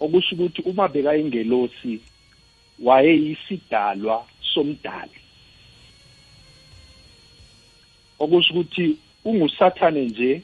[0.00, 2.00] Okusho ukuthi uma bekayingelosi
[2.78, 5.18] wayeyisidalwa somdali.
[8.18, 8.96] Okusho ukuthi
[9.26, 10.42] ungusathane nje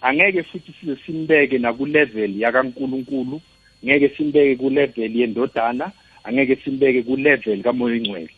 [0.00, 3.40] angeke futhi size simbeke nakulevel yakaNkuluNkulu.
[3.84, 5.92] Ngeke simbeke kulevel yendodana
[6.24, 8.30] angeke simbeke kulevel kamoya ingcwele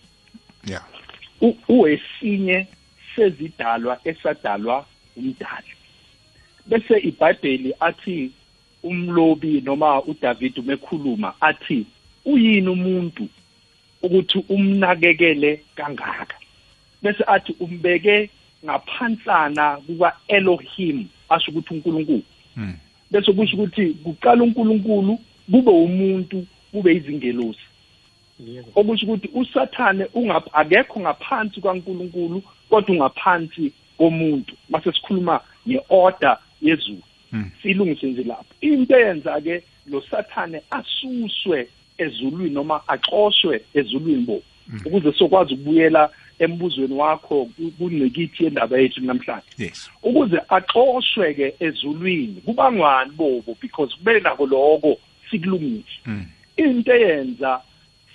[0.66, 0.80] ya.
[1.40, 2.66] U- uwesinye
[3.16, 5.72] sezidalwa esadalwa umdali.
[6.66, 8.30] Bese iBhayibheli athi
[8.82, 11.86] umlobi noma uDavid umekhuluma athi
[12.24, 13.28] uyini umuntu
[14.02, 16.36] ukuthi umnakekele kangaka?
[17.02, 18.30] Bese athi umbeke
[18.64, 22.22] ngaphansana kuka Elohim asho ukuthi uNkulunkulu.
[22.56, 22.74] Mm
[23.10, 25.18] bese kusho ukuthi kuqala uNkulunkulu
[25.50, 27.60] kube umuntu kube izingelosi.
[28.46, 28.68] Yebo.
[28.74, 30.06] Okusho ukuthi usathane
[30.52, 37.02] akekho ngaphansi kwaNkuluNkulu kodwa ungaphansi komuntu mase sikhuluma ngeorder yezulu.
[37.32, 38.54] Mm silungise nje lapho.
[38.60, 41.68] Into eyenza ke lo sathane asuswe
[41.98, 44.42] ezulwini noma axoshwe ezulwini bo
[44.84, 46.10] ukuze sokwazi ukubuyela
[46.40, 49.46] embuzweni wakho ku- kungikithi yendaba yethu namhlanje.
[49.58, 49.90] Yes.
[50.02, 53.56] Ukuze axoshwe ke ezulwini kubangwani bobo?
[53.60, 54.96] Because kube nako lokho
[55.30, 56.24] sikulungise mm.
[56.56, 57.60] Into eyenza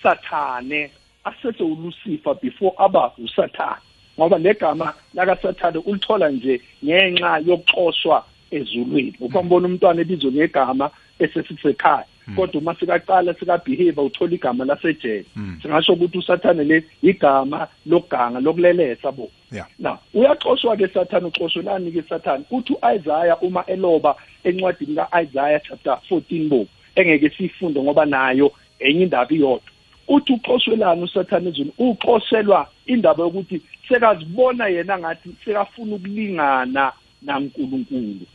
[0.04, 0.92] sathane
[1.24, 3.82] asese ulucifer before aba usathane
[4.20, 9.14] ngoba legama lakasathane ulithola nje ngenxa yokuxoshwa ezulwini.
[9.20, 12.06] Ukwambona umntwana ebizwe ngegama esesisekhaya.
[12.36, 15.60] Kodwa uma sikaqala sikabehave uthola igama lasejele Mm.
[15.62, 19.30] singasho ukuthi usathane le igama lokuganga lokulelesa bo.
[19.52, 19.66] Ya.
[19.80, 22.46] Na uyaxoshwa ke sathane uxoshelani ke sathane?
[22.52, 29.32] Uthi uIsaiah uma eloba encwadini kaIsaiah chapter 14 bo engeke sifunde ngoba nayo enye indaba
[29.36, 29.72] iyodwa.
[30.08, 38.26] Uthi uxoshelani usathane ezweni uxoshelwa indaba yokuthi sekazibona yena ngathi sekafuna ukulingana naNkulunkulu.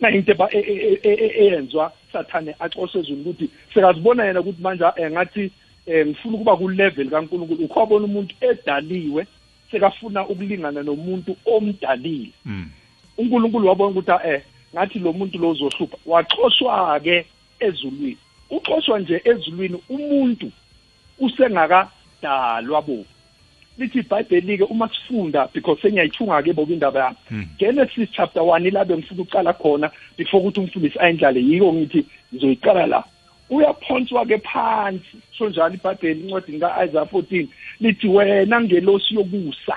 [0.00, 4.84] Na into eba- e- e- e- eyenzwa sathane axoshe ezweni ukuthi sekazibona yena ukuthi manje
[4.96, 5.50] eh, ngathi
[5.86, 9.26] eh, ngifuna ukuba ku level kaNkulunkulu ukhwabona umuntu edaliwe
[9.70, 12.30] sekafuna ukulingana nomuntu omdalile.
[12.44, 12.70] Mm.
[13.18, 14.42] uNkulunkulu wabona ukuthi ah, eh
[14.74, 15.96] ngathi lo muntu lo uzohlupha.
[16.06, 17.26] Waxoshwa ke
[17.60, 18.18] ezulwini.
[18.50, 20.50] Uxoshwa nje ezulwini umuntu
[21.18, 23.04] usengakadalwa bo
[23.78, 27.16] lithi iBhayibheli ke uma sifunda because sengiyayithunga ke bobu indaba yami.
[27.30, 27.46] Mm.
[27.58, 33.04] Genesis chapter 1 ilabe ngifuna uqala khona before ukuthi umfundisi ayindlale yiko ngithi ngizoyiqala la.
[33.50, 37.46] Uyaphonswa ke phansi so njalo iBhayibheli incwadi kaIsaiah 14
[37.80, 39.76] lithi wena ngelosi yokusa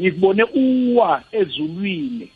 [0.00, 2.28] ngikubone uwa ezulwini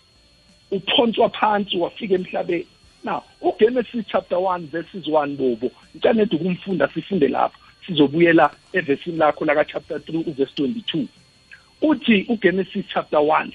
[0.70, 2.66] uphonswa phansi wafika emhlabeni.
[3.04, 7.58] Now uGenesis chapter 1 verses 1 bobo inthanethi kumfunda sifunde lapho.
[7.86, 11.06] Sizobuyela evesini lakho laka chapter 3 uverse 22
[11.82, 13.50] uthi uGenesis chapter 1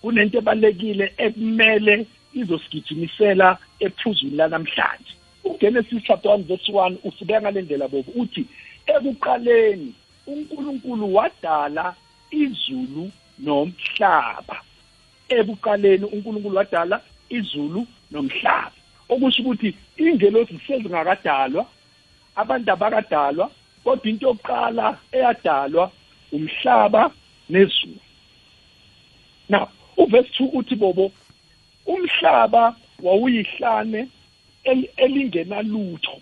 [0.00, 5.12] kunento ebalekile ekumele izosigijimisela ephuzwini lanamhlanje.
[5.44, 8.46] uGenesis chapter 1 verse 1 ufika ngalendlela bobo uthi
[8.86, 9.94] ekuqaleni
[10.26, 11.94] uNkulunkulu wadala
[12.30, 14.56] izulu nomhlaba.
[15.28, 18.72] Ekuqaleni uNkulunkulu wadala izulu nomhlaba.
[19.08, 21.66] Okusho ukuthi ingelosi sezingakadalwa
[22.36, 23.50] abantu abakadalwa
[23.84, 25.90] kodwa into yokuqala eyadalwa
[26.32, 27.10] umhlaba
[27.48, 28.00] nezulu.
[29.48, 31.12] Now uverse 2 uthi bobo
[31.86, 34.08] umhlaba wawuyihlane
[34.96, 36.20] elingenalutho.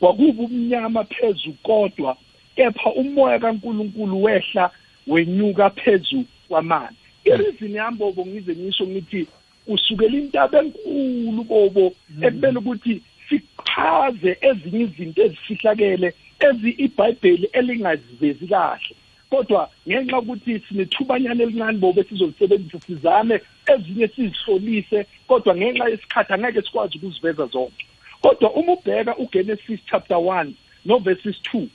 [0.00, 2.16] Kwakuba umnyama phezu kodwa
[2.56, 4.70] kepha umoya kaNkuluNkulu wehla
[5.06, 6.96] wenyuka phezu kwamanzi.
[7.24, 9.26] Ireason yami bobo ngize ngisho ngithi
[9.66, 18.94] usukela intaba enkulu bobo ekubele ukuthi sichaze ezinye izinto ezifihlakele ezi iBhayibheli elingazivezi kahle.
[19.30, 26.98] Kodwa ngenxa ukuthi sinethubanyana elincane bobe sizolisebenzisa sizame ezinye sizihlolise kodwa ngenxa yesikhathi angeke sikwazi
[26.98, 27.86] ukuziveza zonke.
[28.20, 30.52] Kodwa uma ubheka uGenesis chapter 1
[30.84, 31.66] no verses 2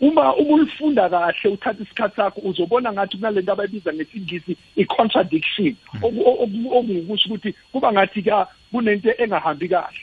[0.00, 7.54] uma uma ulifunda kahle uthatha isikhathi sakho uzobona ngathi kunalento abayibiza ngesingisi i-contradiction okungukusho ukuthi
[7.72, 10.00] kuba ngathi ka kunento engahambi kahle.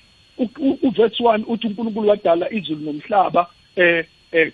[0.83, 4.51] Uverse 1 uthi uNkulunkulu wadala izulu nomhlaba eh eh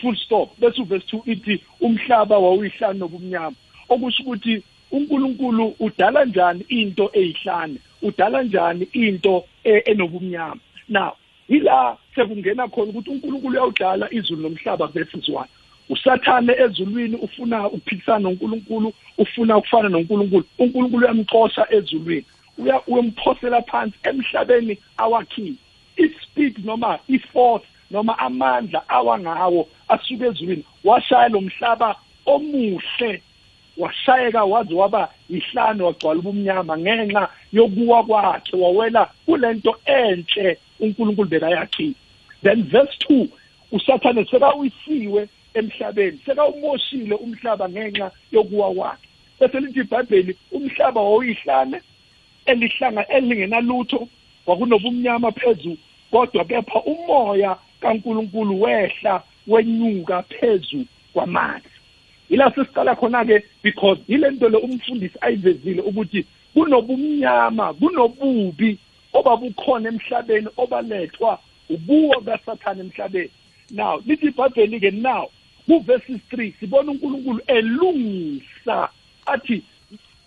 [0.00, 0.58] full stop.
[0.58, 3.56] Bese uverse 2 ithi umhlaba wawuyihlanu nobumnyama
[3.88, 11.12] okusho ukuthi uNkulunkulu udala njani into eyihlane udala njani into e, enobumnyama now
[11.48, 15.44] ila sekungena khona ukuthi uNkulunkulu uyawudala izulu nomhlaba 1
[15.88, 20.44] usathane ezulwini ufuna ukuphikisana noNkulunkulu ufuna ukufana noNkulunkulu.
[20.58, 22.24] uNkulunkulu uyamxosha ezulwini.
[22.86, 25.56] Uyamphosela phansi emhlabeni awakhile.
[25.96, 31.96] Ispeed noma iforce noma amandla awangawo asuke ezulwini washaya lo mhlaba
[32.26, 33.22] omuhle
[33.76, 41.94] washayeka waze waba ihlanu wagcwala ubumnyama ngenxa yokuwa kwakhe wawela kulento enhle uNkulunkulu bekayakhile
[42.42, 43.26] then verse 2
[43.72, 49.08] usathane sekawisiwe emhlabeni sekawumoshile umhlaba ngenxa yokuwa kwakhe.
[49.40, 51.80] Bese lithi iBhayibheli umhlaba wawuyihlane
[52.46, 54.08] elihlanga elingenalutho
[54.44, 55.76] kwakunobumnyama phezulu
[56.10, 61.68] kodwa kepha umoya kaNkuluNkulu wehla wenyuka phezulu kwamanzi
[62.28, 68.78] ila sesiqala khona ke because ilento le umfundisi ayivezile ukuthi kunobumnyama kunobubi
[69.12, 71.38] obabukhona emhlabeni obalethwa
[71.70, 73.30] ubuwo kasathane emhlabeni.
[73.70, 75.30] Now lithi ibhayibheli ke now
[75.66, 78.88] kuverses 3 sibona uNkulunkulu elungisa
[79.26, 79.62] athi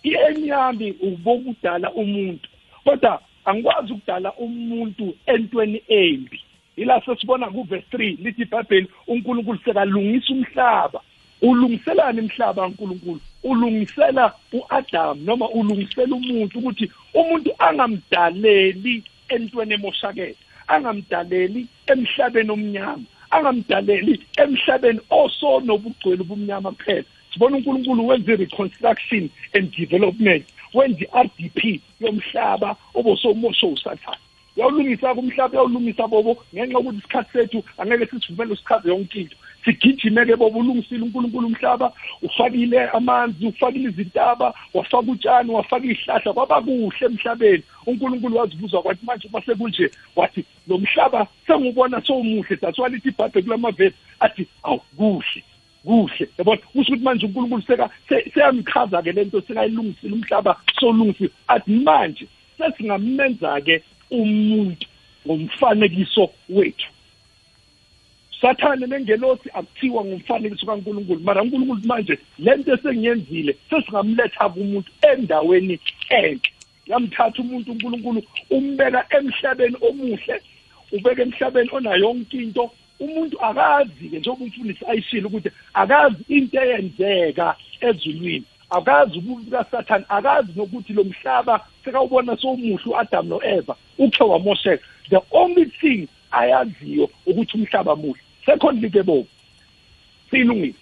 [0.04, 2.50] ienyambi ubokudala umuntu
[2.84, 6.42] kodwa angikwazi ukudala umuntu entweni embi.
[6.78, 11.02] Ila sesibona kuverse 3 lithi ibhayibheli uNkulunkulu sekalungisa umhlaba.
[11.42, 13.20] Ulungiselani imhlaba kaNkulunkulu?
[13.44, 20.36] Ulungisela uAdam noma ulungisela umuntu ukuthi umuntu angamdaleli entweni emoshakele
[20.68, 27.04] angamdaleli emhlabeni omnyama angamdaleli emhlabeni osonobugcwele bumnyama kuphela?
[27.34, 34.31] Sibona uNkulunkulu wenza i-reconstruction and development wenza i-RDP yomhlaba obosomosho usathane.
[34.58, 36.44] Uyawulungisa kumhlaba uyawulungisa bobo.
[36.54, 39.36] Ngenxa yokuthi isikhathi sethu angeke sisivumele usichaze yonke into.
[39.66, 47.06] Sigijime-ke bobo ulungisile unkulunkulu umhlaba ufakile amanzi ufakile izintaba wafaka utshani wafaka iy'hlahla kwaba kuhle
[47.06, 47.64] emhlabeni.
[47.86, 53.44] Unkulunkulu wazibuza kwathi manje uma sekunje wathi lo mhlaba sengubona sowumuhle that's why lithi ibhayibheli
[53.46, 55.44] kulamavesi athi awu kuhle
[55.86, 56.30] kuhle.
[56.38, 56.62] Yabona?
[56.62, 57.64] Kusho ukuthi manje unkulunkulu
[58.34, 64.86] seyamchaza-ke le nto sekayilungisile umhlaba sowulungisile athi manje sesingamenza-ke umuntu
[65.26, 66.90] ngomfanekiso wethu.
[68.42, 76.42] Sathane nengelosi akuthiwa ngumfanekiso kaNkuluNkulu mara uNkulunkulu manje lento esengiyenzile sesingamletha kumuntu endaweni enhle.
[76.88, 80.42] Yamthatha umuntu uNkulunkulu umbeka emhlabeni omuhle
[80.92, 82.72] ubeka emhlabeni onayo yonke into.
[83.00, 88.46] Umuntu akazi ke njengoba umfundisi ayishilo ukuthi akazi into eyenzeka ezulwini.
[88.72, 94.84] Akazi ububi kasathane akazi nokuthi lo mhlaba sekawubona sowumuhle u-adam no-eva ukhe wamosheka.
[95.10, 98.22] The only thing ayaziyo ukuthi umhlaba muhle.
[98.46, 99.28] Secondly ke bobo
[100.30, 100.76] siyilungile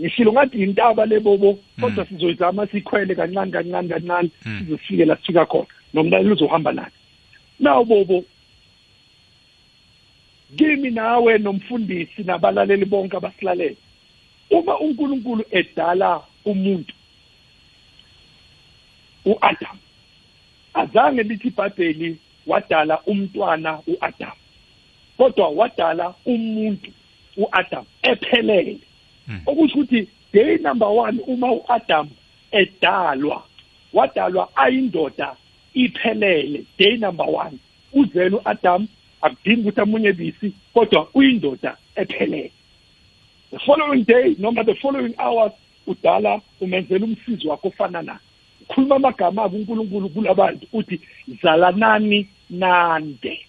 [0.00, 5.46] ngishilo ngathi intaba le bobo kodwa sizoyizama sikhwele kancane kancane kancane size sifike la sifika
[5.46, 5.66] khona.
[5.94, 6.92] Nomlaleli uzohamba naye.
[7.60, 8.24] Nawo bobo
[10.56, 13.76] kimi nawe nomfundisi nabalaleli bonke abasilalele.
[14.50, 16.94] Uma uNkulunkulu edala umuntu.
[19.26, 19.78] uAdam.
[20.74, 24.36] Azange lithi iBhayibheli wadala umntwana uAdam
[25.16, 26.90] kodwa wadala umuntu
[27.36, 28.78] uAdam ephelele.
[29.46, 32.08] Okusho ukuthi day number 1 uma uAdam
[32.50, 33.42] edalwa
[33.92, 35.36] wadalwa ayindoda
[35.74, 37.50] iphelele day number 1
[37.92, 38.88] uzela uAdam
[39.22, 42.52] akudingi ukuthi amunye bisi kodwa uyindoda ephelele.
[43.50, 45.52] The following day noma the following hours
[45.86, 48.18] udala umenzela umsizi wakho ofana naye
[48.62, 51.00] ukhuluma amagama abo unkulunkulu kulabantu uthi
[51.42, 53.46] zalanani nande.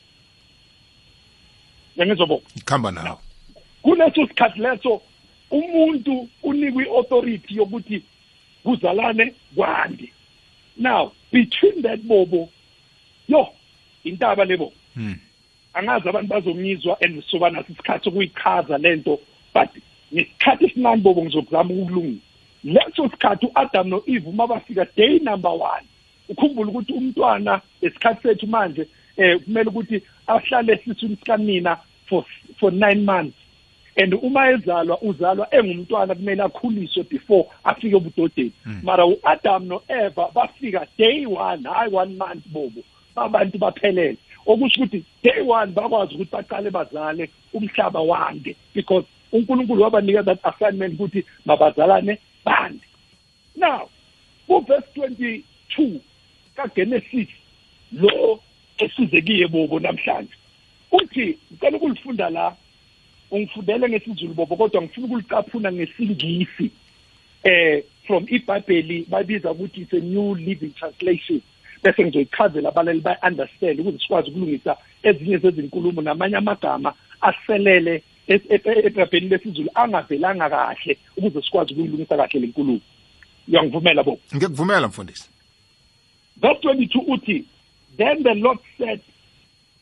[1.97, 3.19] Ngengizobona khamba nawo
[3.82, 5.02] kuleso sikhathi leso
[5.52, 8.04] umuntu unikwe i-authority yokuthi
[8.63, 10.12] kuzalane kwande.
[10.78, 12.50] Now between that bobo
[13.28, 13.47] yo
[14.04, 15.15] intaba lebo Hmm.
[15.73, 19.19] angazi abantu bazomnyizwa and soba naso isikhathi sokuyichaza lento
[19.54, 19.69] but
[20.13, 22.26] ngesikhathi esincane bobo ngizokuzama ukulungisa
[22.67, 25.86] leso sikhathi u-adam no-eve uma bafika day number one
[26.30, 31.77] ukhumbule ukuthi umntwana esikhathi sethu manje eh kumele ukuthi ahlale esiswini sikanina
[32.08, 32.25] for
[32.60, 33.38] for nine months.
[33.97, 38.51] And uma ezalwa uzalwa engumntwana kumele akhuliswe before afike ebudodeni.
[38.84, 42.82] Mara u-adam no-eva bafika day one hayi one month bobo.
[43.15, 44.17] Babantu baphelele.
[44.45, 50.93] Okusho ukuthi day one bakwazi ukuthi baqale bazale umhlaba wande because unkulunkulu wabanika that assignment
[50.93, 52.86] ukuthi mabazalane bande
[53.56, 53.89] now
[54.47, 56.00] kuverse 22
[56.56, 57.28] kagenesis
[57.91, 58.39] lo
[58.78, 60.34] esizekiye bobo namhlanje
[60.91, 62.56] uthi ngicela ukulifunda la
[63.32, 66.71] ungifundele ngesizulu bobo kodwa ngifuna ukulicaphuna ngesingisi.
[67.43, 71.41] Eh from ibhayibheli bayibiza ukuthi it's a new living translation
[71.84, 80.49] bese ngizoyichazela abalali bayi-understand ukuze sikwazi ukulungisa ezinye zezinkulumo namanye amagama aselele ebhabheni lesizulu angavelanga
[80.49, 82.81] kahle ukuze sikwazi ukuyilungisa kahle le nkulumo.
[83.47, 85.29] Uyangivumela bo ngikuvumela mfundisi.
[86.41, 87.45] Verse 22 uthi
[87.97, 89.01] then the lord said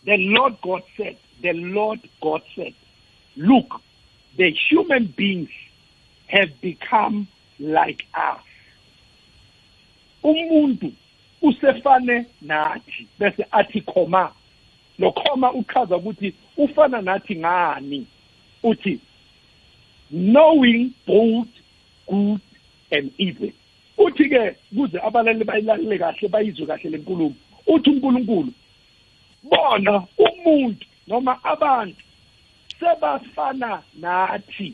[0.05, 2.73] the lord god said the lord god said
[3.35, 3.81] look
[4.37, 5.49] the human beings
[6.27, 7.27] have become
[7.59, 8.43] like us.
[10.23, 10.91] Umuntu
[11.41, 14.31] usefane nathi bese athi khoma.
[14.99, 18.07] Lo khoma uchaza ukuthi ufana nathi ngani?
[18.63, 18.99] Uthi
[20.11, 21.47] knowing both
[22.07, 22.41] good
[22.91, 23.51] and evil.
[23.97, 27.35] Uthi ke kuze abalali bayilalele kahle bayizwe kahle lenkulumo
[27.67, 28.53] uthi uNkulunkulu
[29.43, 32.01] bona umuntu noma abantu
[32.79, 34.73] sebafana nathi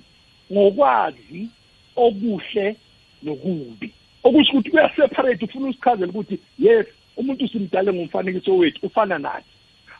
[0.51, 1.49] ngokwazi
[1.95, 2.75] okuhle
[3.23, 3.93] nokubi.
[4.23, 6.85] Okusho ukuthi uyaseparate ufuna usichazela ukuthi yes
[7.17, 9.49] umuntu simdale ngomfanekiso wethu ufana nathi.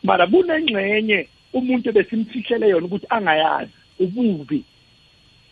[0.02, 4.64] Mara kunengxenye umuntu ebesimfihlele yona ukuthi angayazi ububi.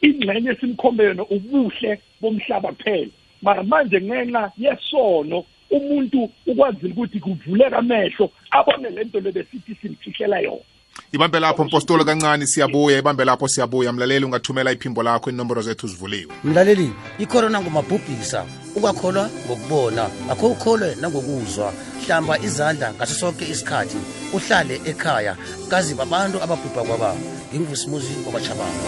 [0.02, 3.12] Ingxenye simkhombe yona ubuhle bomhlaba kuphela.
[3.42, 10.69] Mara manje ngenxa yesono umuntu ukwazile ukuthi kuvuleka amehlo abone lento lebesithi simfihlela yona.
[11.12, 13.92] Ibambe lapho mpostolo kancane siyabuya ibambe lapho siyabuya.
[13.92, 16.32] Mlaleli ungathumela iphimbo lakho inomboro zethu zivuliwe.
[16.44, 18.46] Mlaleli ikhorona ngumabhubhisa.
[18.76, 21.72] Ungakholwa ngokubona akho ukholwe nangokuzwa.
[22.06, 23.96] Hlamba izandla ngaso sonke isikhathi
[24.32, 25.36] uhlale ekhaya.
[25.68, 27.16] Kazi babantu ababhubha kwaba.
[27.54, 28.80] Ngingusimuzi wabatshabana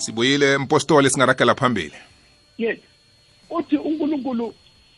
[0.00, 1.94] sibuyile mpostoli singaragela phambili.
[2.58, 2.78] Yes.
[3.50, 4.54] Uthi uNkulunkulu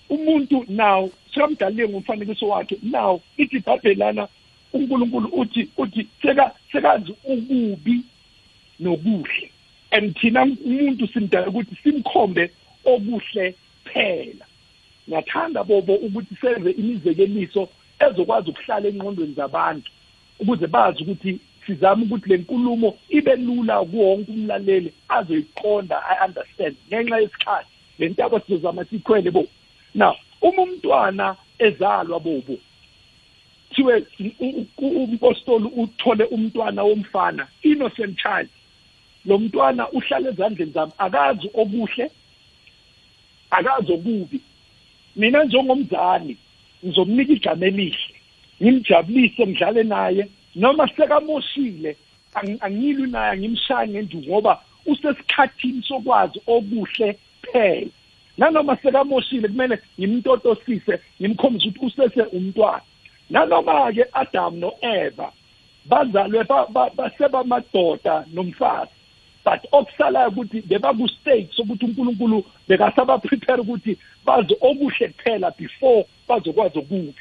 [0.08, 2.78] umuntu now sikamdalile ngomfanekiso wakhe.
[2.82, 4.28] Now ithi ibhabhelana
[4.72, 8.00] uNkulunkulu uthi uthi seka sekazi ububi
[8.80, 9.50] nokuhle
[9.92, 12.50] and thina umuntu simdala ukuthi simkhombe
[12.84, 14.46] okuhle phela.
[15.08, 17.68] Ngiyathanda bobo ukuthi senze imizekeliso
[18.00, 19.90] ezokwazi ukuhlala engqondweni zabantu
[20.40, 27.68] ukuze bazi ukuthi sizama ukuthi le nkulumo ibe lula kuwonke umlaleli azoyiqonda i-understand ngenxa yesikhathi.
[27.98, 29.46] Le ntaba sizozama sikhwele bo.
[29.94, 32.58] Now uma umntwana ezalwa bobo.
[33.74, 34.06] Thiwe
[34.78, 38.48] umpostoli uthole umntwana womfana innocent child.
[39.24, 42.10] Lo mntwana uhlala ezandleni zami akazi okuhle
[43.50, 44.40] akazi okubi.
[45.16, 46.36] Mina njengomzali
[46.84, 48.16] ngizomnika igama elihle
[48.62, 50.28] ngimjabulise ngidlale naye.
[50.54, 51.96] Noma sekamoshile
[52.60, 57.90] angilwi naye ngimshaya ngenduku ngoba usesikhathini sokwazi okuhle phela.
[58.38, 62.82] Nanoma sekamoshile kumele ngimtotosise ngimkhombise ukuthi usese umntwana.
[63.30, 65.32] Nanoma-ke adam no-eva
[65.84, 66.44] bazalwe
[66.96, 68.92] basebamadoda nomfazi
[69.44, 77.14] but okusalayo ukuthi bebaku-state sokuthi unkulunkulu bekasabaprepare ukuthi bazi okuhle kuphela before bazokwazi okubi.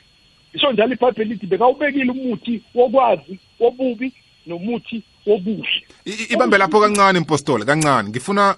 [0.53, 4.13] Isho njalo ibhayibheli lithi bekawubekile umuthi wokwazi wobubi
[4.47, 5.87] nomuthi wobuhle.
[6.29, 8.09] Ibambe lapho kancane impostoli kancane.
[8.09, 8.55] Ngifuna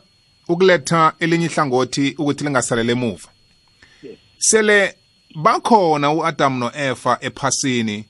[0.47, 3.29] ukuletha elinye ihlangothi ukuthi lingasalele emuva.
[4.37, 4.95] Sele
[5.35, 8.05] bakhona uAdam noEva ephasini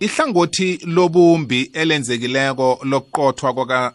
[0.00, 3.94] ihlangothi lobumbi elenzekileko lokuqothwa kwaka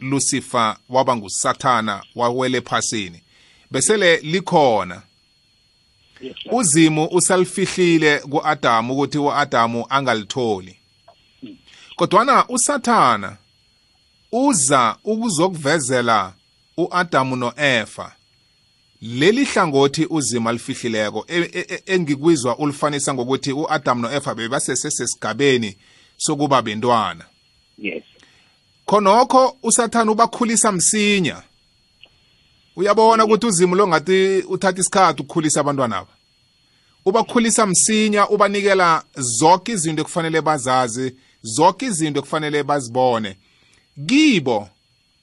[0.00, 3.22] Lucifer waba ngusathana wawele ephasini
[3.70, 5.02] besele likhona.
[6.52, 10.76] Uzimu usalifihlile ku-adamu ukuthi u-adamu angalitholi.
[11.96, 13.36] Kodwana usathana
[14.32, 16.32] uza ukuzokuvezela
[16.84, 18.12] u-adamu no-efa
[19.02, 25.76] leli hlangothi uzima alifihlileko e- e- e- engikwizwa ulifanisa ngokuthi u-adamu no-efa bebasesesigabeni
[26.16, 27.24] sokuba bentwana.
[27.78, 28.02] Yes.
[28.86, 31.42] Khonokho usathana ubakhulisa msinya.
[32.76, 36.10] Uyabona ukuthi uzimo lo ngathi uthatha isikhathi ukukhulisa abantwana aba?
[37.04, 43.36] Ubakhulisa msinya ubanikela zonke izinto ekufanele bazazi zonke izinto ekufanele bazibone.
[44.06, 44.68] Kibo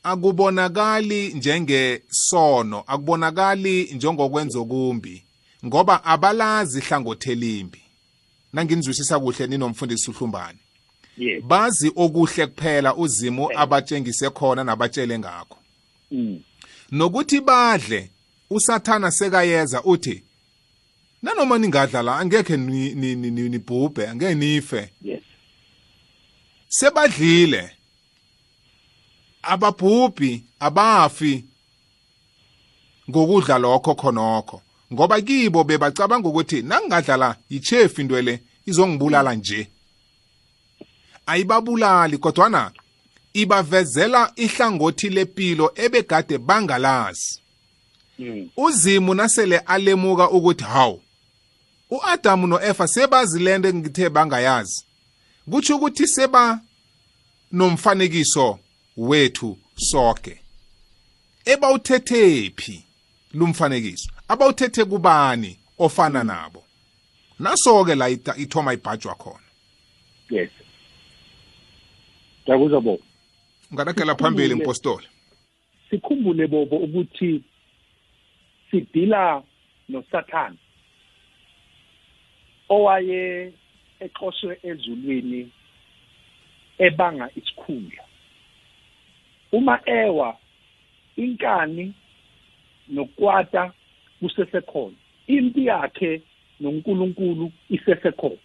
[0.03, 5.23] akubonakali njengesono akubonakali njengokwenza okumbi
[5.65, 7.81] ngoba abalazi ihlangothi elimbi.
[8.53, 10.59] Nanginizwisisa kuhle ninomfundisi uhlumbane.
[11.17, 11.43] Yes.
[11.43, 15.57] Bazi okuhle kuphela uzimu abatshengise khona nabatshele ngakho.
[16.11, 16.41] Mm.
[16.91, 18.09] nokuthi badle
[18.49, 20.23] usathana sekayeza uthi
[21.21, 24.89] nanoma ningadla la angekhe ni- ni- ni- ni- nibhubhe angeke nife.
[25.01, 25.21] Yes.
[26.67, 27.71] Sebadlile.
[29.41, 31.45] Ababhubhi abafi
[33.09, 34.61] ngokudla lokho khonokho.
[34.93, 39.67] Ngoba kibo bebacabanga ukuthi nangingadlala yichefu into le izongibulala nje.
[41.25, 42.71] Ayibabulali kodwana
[43.33, 47.39] ibavezela ihlangothi lepilo ebegade bangalazi.
[48.19, 48.49] Mm.
[48.57, 51.01] uzimu nasele alemuka ukuthi hawu
[51.91, 54.83] u-adamu no-efa sebazi lento engithe bangayazi.
[55.51, 56.59] Kutsho ukuthi seba
[57.51, 58.59] nomfanekiso
[58.99, 60.41] wethu soke.
[61.45, 62.83] Ebawuthethephi
[63.33, 66.63] lumfanekiso abawuthethe kubani ofana nabo?
[67.39, 69.47] Naso-ke la ita- ithoma ibhajwa khona.
[70.29, 70.49] Yes.
[72.43, 73.03] Ngiyakuzwa bobo.
[73.71, 75.07] Ungaragela phambili mpostoli
[75.89, 77.43] sikhumbule bobo ukuthi
[78.71, 79.43] sidila
[79.89, 80.57] nosathane
[82.69, 83.53] owaye
[83.99, 85.51] exoshwe ezulwini
[86.77, 88.03] ebanga isikhundla.
[89.51, 90.37] Uma ewa
[91.17, 91.93] inkani
[92.89, 93.73] nokwata
[94.19, 94.95] kusesekhona.
[95.27, 96.21] Impi yakhe
[96.59, 98.37] noNkulunkulu isesekhona.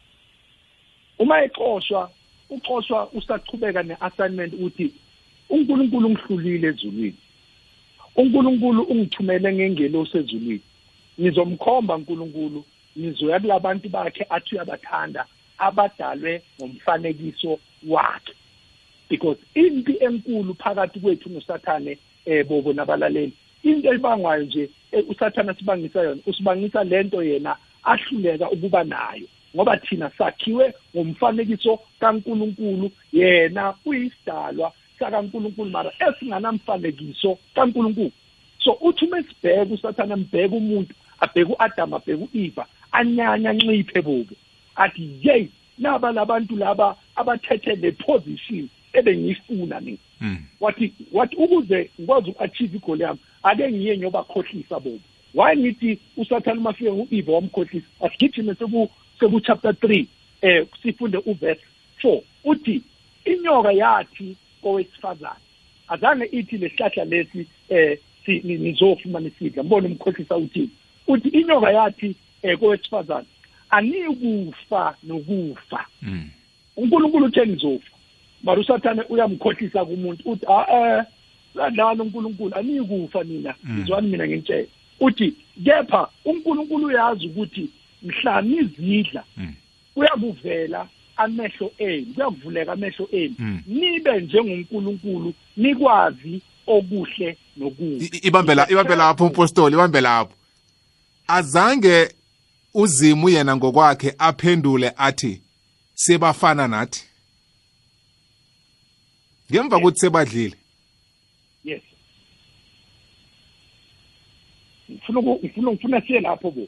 [1.18, 2.11] Uma exoshwa
[2.50, 4.92] uxoshwa usachubeka neassignment ukuthi
[5.50, 7.16] uNkulunkulu ngihlulile ezulwini.
[8.16, 10.61] uNkulunkulu ungithumele ngengelosi ezulwini
[11.20, 12.64] ngizomkhomba uNkulunkulu
[12.98, 15.26] ngizoya kulabantu bakhe athi uyabathanda
[15.59, 18.34] abadalwe ngomfanekiso wakhe.
[19.09, 23.32] Because impi enkulu phakathi kwethu nosathane eh bobo nabalaleli.
[23.62, 29.26] Into ebangwayo nje eh, usathana sibangisa yona usibangisa lento yena ahluleka ukuba nayo
[29.57, 38.12] ngoba thina sakhiwe ngomfanekiso kaNkuluNkulu yena uyisidalwa sakaNkuluNkulu mara esinganamfanekiso kaNkuluNkulu.
[38.59, 44.34] So uthi uma sibheka usathana mbheka umuntu abheka uAdam abheka uEva anyanya nciphe bobo.
[44.76, 45.48] Athi yey
[45.78, 48.68] naba labantu laba abathethe le position.
[48.99, 49.99] Ebengiyifuna mina
[50.61, 54.99] wathi wathi ukuze ngikwazi uku-achieve igoli yami ake ngiye ngiyobakhohlisa bobo
[55.34, 57.86] why ngithi usathane uma fike u-eva wamkhohlisa?
[58.01, 58.90] Asigijime seku
[59.20, 60.07] seku-chapter 3
[60.42, 61.61] eh sifunde uverse
[62.05, 62.82] 4 uthi
[63.24, 65.40] inyoka yathi kowesifazane
[65.88, 70.70] azange ithi lesihlahla lesi eh si- ni- nizofumana isidla mbona umkhohlisa uthini.
[71.07, 73.26] Uthi inyoka yathi eh kowesifazane
[73.70, 75.86] anikufa nokufa.
[76.76, 77.93] uNkulunkulu utheni nizofa.
[78.45, 81.05] Mara usathane uyamkhohlisa kumuntu uthi a eh
[81.55, 83.55] ladlala uNkulunkulu anikufa nina.
[83.82, 84.66] Izwani mina ngintshela
[85.01, 85.34] uthi
[85.64, 87.68] kepha uNkulunkulu uyazi ukuthi
[88.03, 89.24] mhla nizidla
[89.95, 90.86] kuyakuvela
[91.16, 93.34] amehlo enu kuyavuleka amehlo enu.
[93.38, 93.61] Mm.
[93.66, 98.05] nibe njengoNkulunkulu nikwazi okuhle nokubi.
[98.05, 100.32] I- i- ibambe la ibambe lapho umpostoli ibambe lapho.
[101.26, 102.09] Azange
[102.74, 105.40] uzimu yena ngokwakhe aphendule athi
[105.95, 107.05] sebafana nathi.
[109.51, 110.57] Ngemva kokuthi sebadlile?
[111.64, 111.82] Yes.
[114.90, 116.66] Ngifuna ngifuna ngifuna siye lapho bo.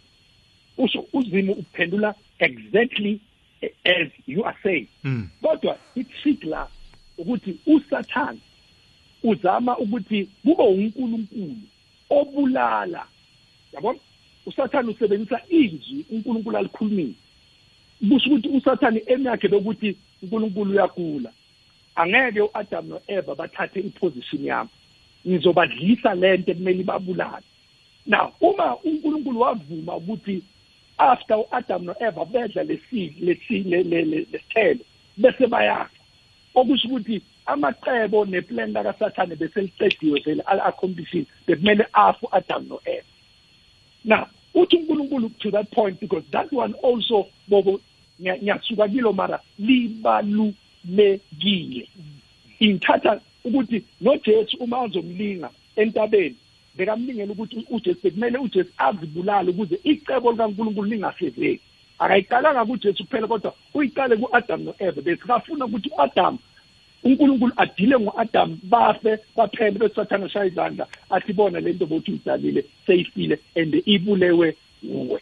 [0.79, 3.21] Usho uzimo uphendula exactly
[3.85, 4.89] as you are saying.
[5.05, 5.29] Mm.
[5.43, 6.69] kodwa itrick la
[7.19, 8.39] ukuthi usathane
[9.23, 11.57] uzama ukuthi kube uNkulunkulu
[12.11, 13.07] obulala.
[13.73, 13.99] Yabona
[14.47, 17.15] usathane usebenzisa izwi uNkulunkulu alikhulumile.
[18.09, 21.33] Kusho ukuthi usathane emyakhe lokuthi uNkulunkulu uyakula
[21.97, 24.71] angeke uAdam noEva bathathe iposition yami
[25.27, 27.45] ngizobadlisa lento ekumele ibabulale.
[28.07, 30.43] Now uma uNkulunkulu wavuma ukuthi
[30.99, 34.85] after uAdam noEva bedla lesi lesi le- le- le- lesithelo
[35.17, 35.91] bese bayafa.
[36.55, 43.07] Okusho ukuthi amacebo neplan la kaSathane bese liqediwe vele accomplishing bekumele afu Adam noEva.
[44.05, 47.81] Now uthi unkulunkulu to that point because that one also bobo
[48.21, 49.41] ngiya- ngiyasuka kilo mara
[50.89, 51.89] libalulekile
[52.61, 56.37] ingithatha ukuthi nojesu uma azomlinga entabeni
[56.77, 61.61] bekamlingela ukuthi ujesu bekumele ujesu azibulale ukuze icebo likankulunkulu lingafezeki
[61.99, 66.39] akayiqalanga kujesu kuphela kodwa uyiqale ku-adamu no-eva besikafuna ukuthi u-adamu
[67.05, 72.65] unkulunkulu adile ngo-adamu bafe baphele bese sathana shaya izandla athi bona le nto bothi uyidalile
[72.87, 75.21] seyifile and ibulewe nguwe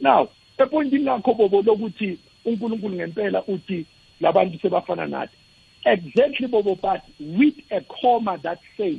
[0.00, 0.28] now
[0.58, 3.86] epointini lakho bobo lokuthi unkulunkulu ngempela uthi
[4.20, 5.36] labantu sebafana nathi.
[5.84, 8.98] Exactly bobo but with a comma that says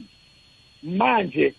[0.83, 1.53] manje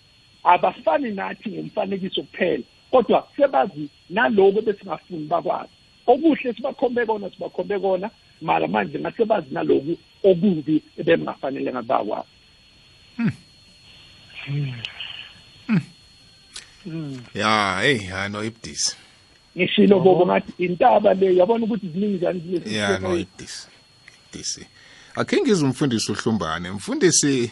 [0.44, 5.72] abafani nathi ngomfanekiso kuphela kodwa sebazi naloko besingafuni bakwazi.
[6.06, 12.28] Okuhle sibakhombe kona sibakhombe kona mara manje ngase bazi naloku okubi ebengafanele ngabakwazi
[17.34, 18.96] ya hey ya no ibdisi.
[19.58, 23.66] Ngishilo bobo ngathi intaba le yabona ukuthi ziningi njani zile ya no ibdisi
[24.26, 24.66] ibdisi
[25.14, 26.70] akhe ngizwe umfundisi uhlumbane.
[26.70, 27.50] Mfundisi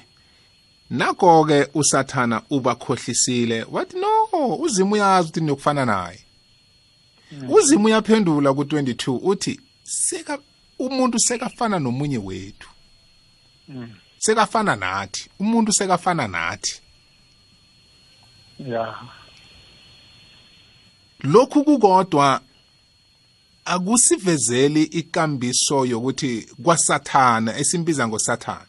[0.90, 6.20] nako ke usathana ubakhohlisile wathi no uzima uyazi ukuthi niyokufana naye.
[7.48, 10.38] Uzima uyaphendula ku-22 uthi seka
[10.78, 12.68] umuntu sekafana nomunye wethu.
[14.18, 16.80] Sekafana nathi umuntu sekafana nathi.
[18.58, 18.94] Ya
[21.20, 22.40] lokhu kukodwa
[23.64, 28.66] akusivezeli ikambiso yokuthi kwasathana esimbiza ngosathana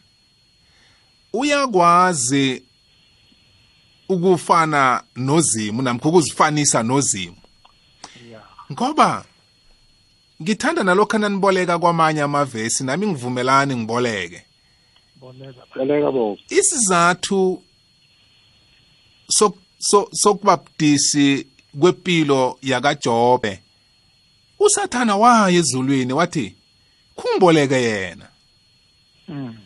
[1.32, 2.62] uyakwazi
[4.08, 7.36] ukufana nozimu namkho ukuzifanisa nozimu.
[8.32, 8.42] Ya.
[8.72, 9.24] Ngoba
[10.42, 14.44] ngithanda nalokhu naniboleka kwamanye amavesi nami ngivumelani ngiboleke.
[15.20, 15.66] Boleka.
[16.12, 17.62] Bobo isizathu
[19.38, 21.46] sok- so- sokuba budisi
[21.80, 23.62] kwempilo yakaJobe.
[24.58, 26.54] Usathana waya ezulwini wathi
[27.14, 28.28] kungiboleke yena.
[29.28, 29.58] Mm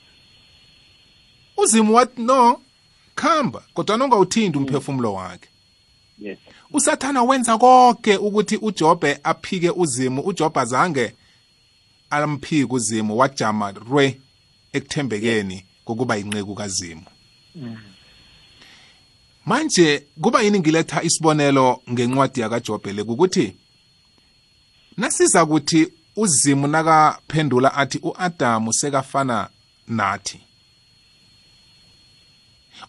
[1.62, 2.60] uzimu wathi no
[3.14, 5.48] khamba kodwa nongawuthindi umphefumulo wakhe.
[6.18, 6.38] Yes.
[6.72, 11.14] Usathana wenza konke ukuthi uJobe aphike uzimu uJobe azange
[12.10, 14.20] alamphiki uzimu wajama rwe
[14.72, 17.04] ekuthembekeni kokuba inqeku kazimu.
[19.46, 23.02] Manje kuba yini ngiletha isibonelo ngencwadi yakaJobe le?
[23.02, 23.56] Ukuthi
[24.96, 29.48] nasiza ukuthi uzimu nakaphendula athi uAdamu sekafana
[29.88, 30.40] nathi.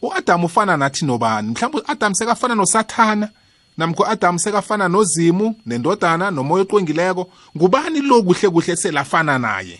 [0.01, 1.51] uAdamu ufana nathi nobani?
[1.51, 3.30] Mhlawumbe uAdamu sekafana nosathana
[3.78, 7.30] namkho Adam sekafana nozimu nendodana nomoya oqwengileko.
[7.58, 9.80] Ngubani lo kuhle kuhle selafana naye?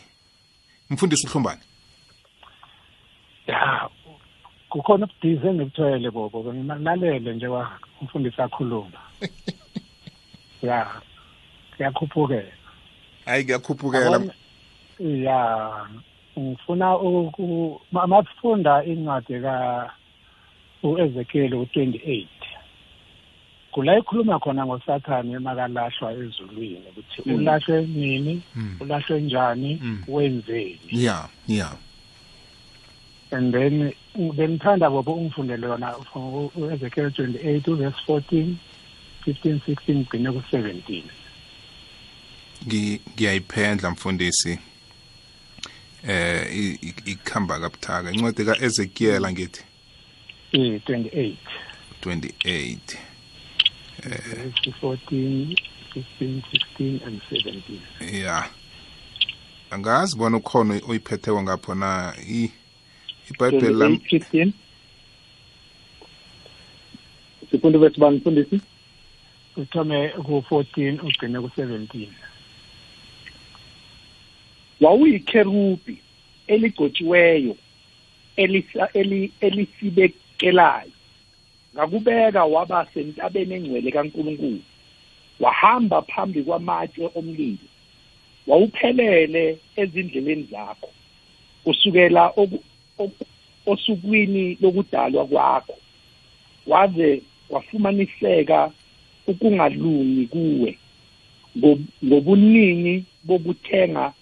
[0.90, 1.62] Mfundisi uhlumbane.
[3.48, 3.90] Ya
[4.74, 7.48] kukhona ubudisi engibuthoyele bobo bengilalele nje
[8.02, 8.98] umfundisi akhuluma
[10.68, 10.88] ya
[11.78, 12.52] kuyakhuphukela
[13.26, 14.34] hayi kuyakhuphukela Yabona-
[15.00, 15.40] ya
[16.40, 16.98] ngifuna
[17.92, 19.92] masifunda incwadi ka
[20.84, 22.28] uEzekiel u28
[23.72, 27.36] kula ikhuluma khona ngosathane emakalahlwa ezulwini ukuthi Mm.
[27.36, 28.78] ulahlwe nini Mm.
[28.82, 30.04] ulahlwe njani Mm.
[30.08, 31.70] wenzeni ya ya
[33.34, 38.56] and then bengithanda bobo ungifundele yona from uEzekiel 28 uverse 14
[39.26, 41.04] 15 16 gcine ku-17
[42.68, 44.60] Ngi- ngiyayiphendla mfundisi.
[46.08, 48.12] Eh ikhamba kabuthaka.
[48.12, 49.64] Incwadi kaEzekiel ngithi
[50.52, 51.36] i-28
[52.02, 52.78] 28
[54.04, 55.56] verse 14
[55.96, 56.42] 15
[56.78, 58.50] 16 and 17 ya
[59.72, 62.14] angazi bona ukhona oyiphetheko ngapho na?
[62.28, 62.52] I
[63.32, 64.52] ibhayibheli lam 15
[67.52, 68.62] sifundo verse 1 mfundisi
[69.58, 72.08] uthome ku-14 ugcine ku-17
[74.82, 75.98] wawuyikherubi
[76.48, 77.56] eligcotshiweyo
[79.42, 80.92] elisibekelayo.
[81.76, 84.62] Ngakubeka waba sentabeni engcwele kaNkuluNkulu.
[85.40, 87.68] Wahamba phambi kwamatshe omlilo.
[88.48, 90.90] Wawuphelele ezindleleni zakho
[91.64, 92.34] kusukela
[93.66, 95.76] osukwini lokudalwa kwakho
[96.68, 98.72] waze wafumaniseka
[99.28, 100.78] ukungalungi kuwe
[101.58, 104.14] ngob- ngobuningi bokuthenga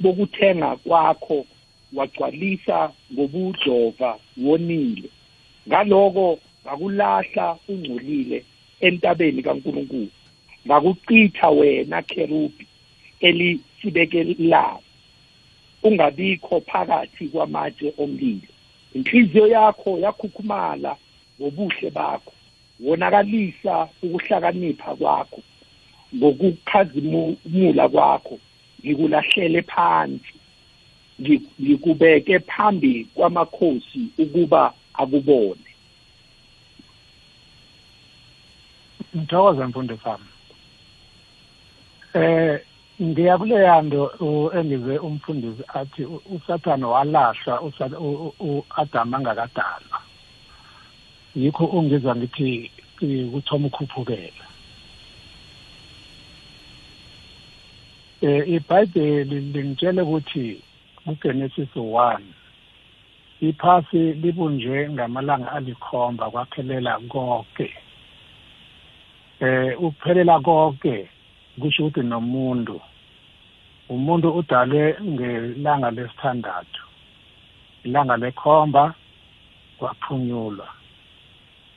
[0.00, 1.46] bokuthenga kwakho
[1.94, 5.08] wagcwalisa ngobudlova wonile.
[5.68, 8.44] Ngaloko ngakulahla ungcolile
[8.80, 10.08] entabeni kaNkuluNkulu
[10.66, 12.66] ngakucitha wena kerubi
[13.20, 14.80] elisibekelayo.
[15.88, 18.52] Ungabikho phakathi kwamatshe omlilo.
[18.94, 20.96] Inhliziyo yakho yakhukhumala
[21.40, 22.32] ngobuhle bakho
[22.80, 25.40] wonakalisa ukuhlakanipha kwakho
[26.16, 28.38] ngokukhazimula kwakho
[28.80, 30.34] ngikulahlele phansi
[31.60, 35.68] ngikubeke phambi kwamakhosi ukuba akubone.
[39.16, 40.24] Ngithokoza mfundo sami
[42.14, 42.60] eh
[43.02, 44.02] ngiya kuleya nto
[44.58, 46.02] engizwe umfundisi athi
[46.34, 49.98] usathane walahla u-adamu angakadalwa.
[51.34, 52.70] Yikho ungizwa ngithi
[53.32, 54.44] kuthoma ukhuphukela.
[58.20, 60.62] Eh iBhayibheli lingitshela ukuthi
[61.04, 62.18] kuGenesis 1
[63.40, 67.74] iphasi libunjwe ngamalanga alikhomba kwaphelela konke.
[69.40, 71.08] Eh ukuphelela konke
[71.60, 72.80] kusho ukuthi nomuntu.
[73.88, 76.82] Umuntu udalwe ngelanga lesithandathu.
[77.84, 78.94] Ilanga lekhomba
[79.78, 80.68] kwaphunyulwa.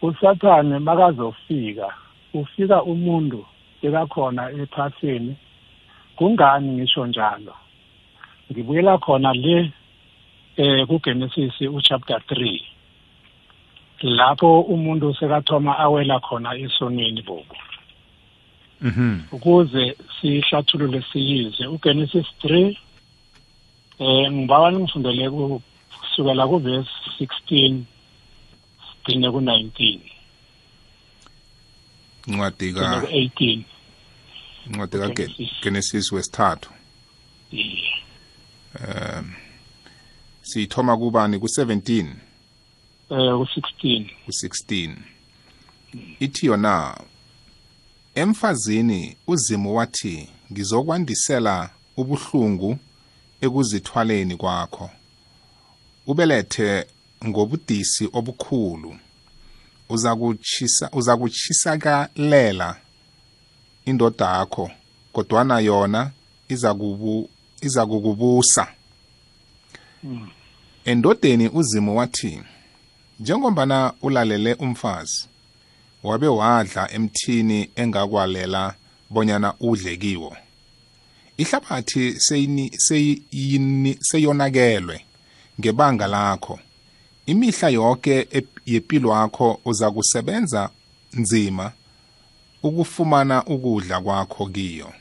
[0.02, 1.88] Usathane makazofika
[2.34, 3.46] ufika umuntu
[3.82, 5.36] bekakhona ephasini
[6.16, 7.54] kungani ngisho njalo?
[8.52, 9.72] Ngibuyela khona le
[10.58, 12.62] eh kuGenesis uchapter 3
[14.04, 17.56] lapho umuntu sekathoma awela khona esonweni bobo.
[17.56, 17.71] mhm
[19.32, 22.76] ukuze sihlathulule siyize uGenesis 3
[24.00, 27.82] eh ngibawa ningifundele kusukela kuverse 16
[29.04, 30.00] sigcine ku-19
[32.28, 33.62] incwadi sigcine ka ku-18
[34.68, 35.50] incwadi ka Genesis.
[35.64, 36.70] Genesis wesithathu
[37.54, 39.34] um
[40.42, 41.38] siyithoma kubani?
[41.38, 42.06] Ku17
[43.10, 44.96] eh ku-16 ku16
[46.20, 46.98] ithi yona
[48.16, 52.78] emfazini uzimu wathi ngizokwandisela ubuhlungu
[53.42, 54.90] ekuzithwaleni kwakho.
[56.08, 56.86] Ubelethe
[57.28, 58.96] ngobudisi obukhulu.
[59.90, 62.78] Uzakuchisa uzakuchisakalela
[63.86, 64.72] indoda yakho
[65.14, 66.12] kodwana yona
[66.50, 67.30] izakubu
[67.62, 68.68] izakukubusa.
[70.86, 72.42] Endodeni uzimu wathi
[73.20, 75.31] njengombana ulalele umfazi
[76.04, 78.76] wabe wadla emthini engakwalela
[79.10, 80.38] bonyana udle kiwo.
[81.38, 82.20] Ihlabathi
[84.00, 85.06] seyonakelwe
[85.60, 86.60] ngebanga lakho.
[87.26, 88.28] Imihla yonke
[88.66, 90.70] yempilo yakho uza kusebenza
[91.14, 91.72] nzima
[92.64, 94.94] ukufumana ukudla kwakho kiyo.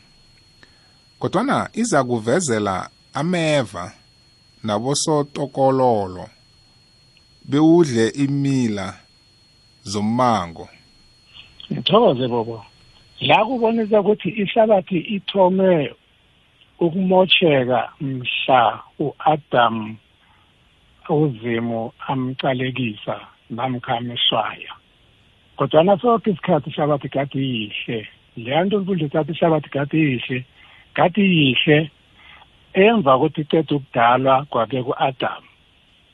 [1.18, 3.92] Kodwana iza kuvezela ameva
[4.62, 6.28] nabosotokololo
[7.44, 8.98] bewudle imila
[9.84, 10.68] zommango.
[11.72, 12.64] Ngithokoze bobo
[13.20, 15.94] la kubonisa ukuthi ihlabathi ithome
[16.80, 19.96] ukumotsheka mhla u-Adam
[21.08, 24.72] uzimu amcalekisa namkha ameswaya.
[25.56, 30.44] Kodwana sonke isikhathi ihlabathi kade iyihle leya nto mfundisi athi ihlabathi kade iyihle
[30.94, 31.90] kade iyihle
[32.72, 35.42] emva kokuthi iceda ukudalwa kwabe ku-Adam.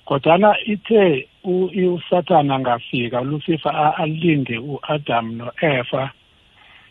[0.04, 6.11] Kodwana ithe u- i- usathane angafika uLucifer a- alinde u-Adam no-Eva.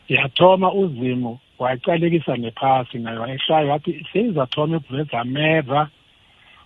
[0.09, 5.89] Yathoma uzimu wayicalekisa nephasi nayo wayeshayo wathi seyizathoma ukuveza ameva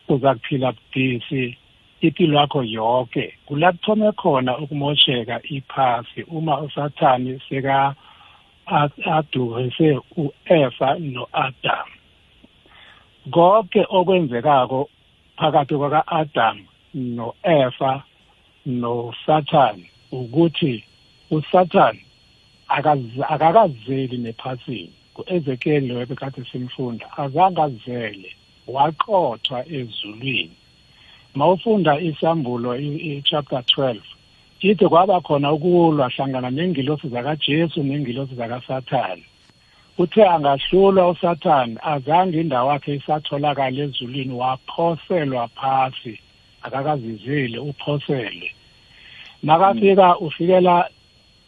[0.08, 1.58] uza kuphila budisi
[2.02, 7.96] impilo yakho yonke kula kuthome khona ukumosheka iphasi uma usathane seka
[8.68, 11.88] a- adurise u-Eva no-Adam.
[13.32, 14.90] Konke okwenzekako
[15.38, 16.58] phakathi kwaka-Adam
[16.94, 18.04] no-Eva
[18.66, 20.84] no-Satan ukuthi
[21.32, 21.98] uSatan
[22.70, 24.92] akaz- akakazeli nephasini.
[25.14, 28.32] ku-Ezekiel webe kade simfunda azange azele
[28.68, 30.56] waqothwa ezulwini.
[31.36, 34.02] Mawufunda isambulo i- i-chapter 12
[34.62, 39.24] ithi kwaba khona ukulwa hlangana nengilosi zakajesu nengilosi zakasathane.
[39.98, 46.20] Uthe angahlulwa usathane azange indawo yakhe isatholakala ezulwini waphoselwa phasi.
[46.62, 48.52] Akakazizile uphosele.
[49.44, 50.90] Nakafika ufikela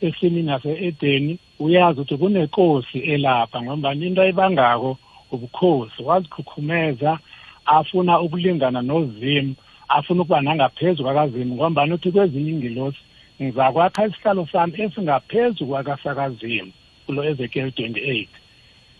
[0.01, 4.97] esimini yase-edeni uyazi ukuthi kunenkosi elapha ngombani into ayibangako
[5.32, 6.03] ubukhosi.
[6.03, 7.20] Wazikhukhumeza
[7.66, 9.55] afuna ukulingana nozimu
[9.88, 12.99] afuna ukuba nangaphezu kwakazimu ngombani uthi kwezinye ingilosi
[13.41, 16.72] ngizakwakha isihlalo sami esingaphezu kwakasakazimu
[17.05, 18.28] kulo ezekiel 28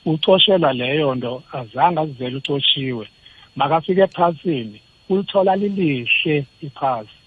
[0.06, 3.08] ucoshelwa leyo nto azange azizele ucoshiwe.
[3.56, 4.82] Makafike ephasini
[5.12, 7.18] ulithola lilihle iphasi.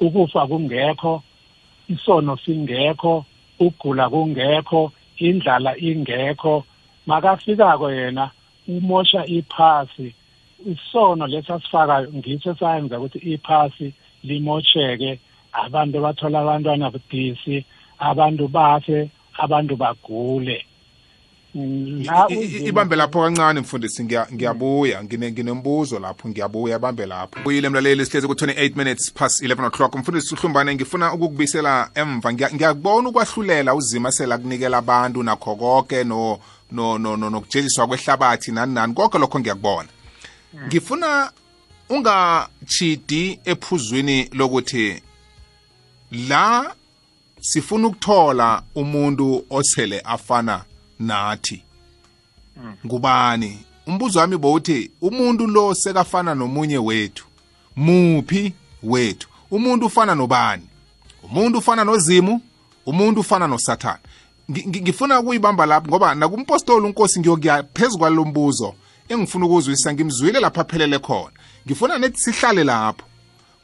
[0.00, 1.22] Ukufa kungekho
[1.88, 3.24] isono singekho
[3.60, 6.64] ugula kungekho indlala ingekho.
[7.06, 8.30] Makafikako yena
[8.68, 10.14] umosha iphasi.
[10.72, 13.92] Isono lesasifakayo ngiso sayenza ukuthi iphasi
[14.24, 15.18] limosheke.
[15.52, 17.64] Abantu bathola abantwana budisi
[17.98, 20.68] abantu bafe abantu bagule la I- i- uZimu-
[22.66, 24.04] ibambe lapho kancane mfundisi.
[24.04, 27.40] Ngiya- ngiyabuya ngine- nginembuzo lapho ngiyabuya ibambe lapho.
[27.44, 29.94] Buyile mlaleli sihlezi ku-28 minutes past 11 o'clock.
[29.94, 32.32] Mfundisi uhlumbane ngifuna ukukubisela emva.
[32.32, 36.38] Ngiya- ngiyakubona ukwahlulela uzima sela kunikela abantu nakho konke no
[36.72, 38.94] no no no nokujeliswa kwehlabathi nani nani.
[38.94, 39.88] Konke lokho ngiyakubona.
[40.66, 41.30] Ngifuna
[41.88, 45.02] ungachidi ephuzwini lokuthi
[46.28, 46.74] la
[47.40, 50.64] sifuna ukuthola umuntu osele afana
[51.00, 51.62] nathi?
[52.86, 53.58] Ngubani?
[53.86, 57.24] Umbuzo wami bowuthi umuntu lo sekafana nomunye wethu
[57.76, 59.28] muphi wethu?
[59.50, 60.62] Umuntu ufana nobani?
[61.22, 62.40] Umuntu ufana nozimu
[62.86, 63.46] umuntu ufana
[64.50, 68.74] ngi- ngifuna ukuyibamba lapho ngoba nakumpostoli unkosi ngiyokuya phezu kwalo mbuzo
[69.08, 71.30] engifuna ukuzwisisa ngimzwile lapho aphelele khona.
[71.66, 73.04] Ngifuna nethi sihlale lapho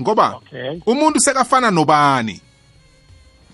[0.03, 0.41] ngoba
[0.87, 2.41] umuntu sekafana nobani?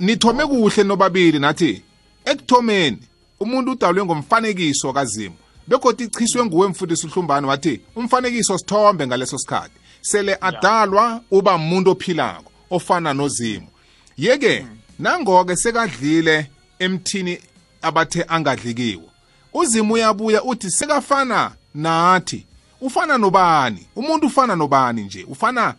[0.01, 1.83] Nithome kuhle nobabili nathi
[2.25, 2.99] ekuthomeni.
[3.43, 5.35] Umuntu udalwe ngomfanekiso kazimu.
[5.67, 9.79] Begodwa ichiswe nguwe mfundisi uhlumbane wathi umfanekiso sithombe ngaleso sikhathi.
[10.01, 13.69] Sele adalwa uba umuntu ophilako ofana nozimu.
[14.17, 14.67] Yeke
[14.99, 17.39] nangoke sekadlile emthini
[17.83, 19.13] abathe angadlikiwo
[19.53, 22.47] uzimu uyabuya uthi sekafana nathi.
[22.81, 23.87] Ufana nobani?
[23.97, 25.27] Umuntu ufana nobani nje?
[25.29, 25.75] Ufana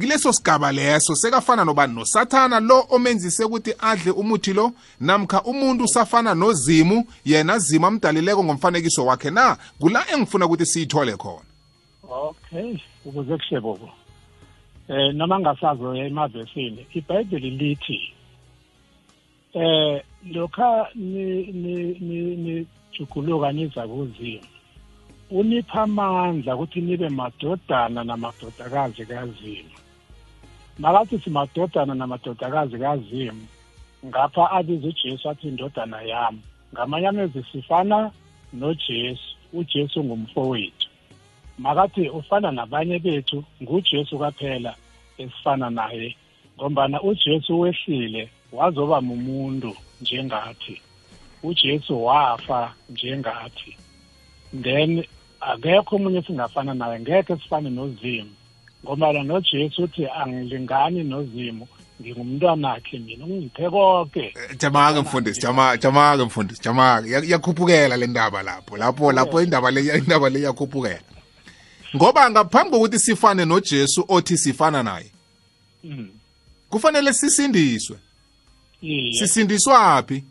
[0.00, 6.34] kileso sigaba leso sekafana nobani nosathana lo omenzise ukuthi adle umuthi lo namkha umuntu usafana
[6.34, 9.56] nozimu yena zimu amdalileko ngomfanekiso wakhe na?
[9.80, 11.48] Kula engifuna ukuthi siyithole khona.
[12.10, 13.90] Okay ukuze kushebobo
[14.88, 18.12] eh noma ngasazoya emavesini ibhayibheli lithi
[19.54, 20.02] eh
[20.32, 24.57] lokha ni ni ni nijuguluka niza kuzimu
[25.30, 29.70] unipha amandla ukuthi nibe madodana namadodakazi kazimu.
[30.78, 33.46] Makathi simadodana namadodakazi kazimu
[34.06, 36.40] ngapha abiza ujesu athi indodana yami
[36.72, 38.10] ngamanye amezwi sifana
[38.52, 39.34] nojesu.
[39.52, 40.88] Ujesu ngumfowethu.
[41.58, 44.74] Makathi ufana nabanye bethu ngujesu kaphela
[45.18, 46.16] esifana naye.
[46.56, 50.80] Ngombana ujesu wehlile wazoba mumuntu njengathi.
[51.42, 53.76] Ujesu wafa njengathi.
[54.52, 55.04] Then
[55.40, 58.30] akekho omunye singafana naye ngekhe sifane nozimu.
[58.84, 61.68] Ngombana nojesu uthi angilingani nozimu
[62.02, 68.76] ngingumntwanakhe mina ungiphe konke jamake mfundisi jama- jamake mfundisi jamake Ya- yakhuphukela le ndaba lapho
[68.76, 71.00] lapho lapho indaba le indaba le yakhuphukela.
[71.96, 75.10] Ngoba ngaphambi kokuthi sifane nojesu othi sifana naye
[75.84, 76.08] Mm.
[76.70, 77.96] kufanele sisindiswe.
[79.18, 80.24] Sisindiswaphi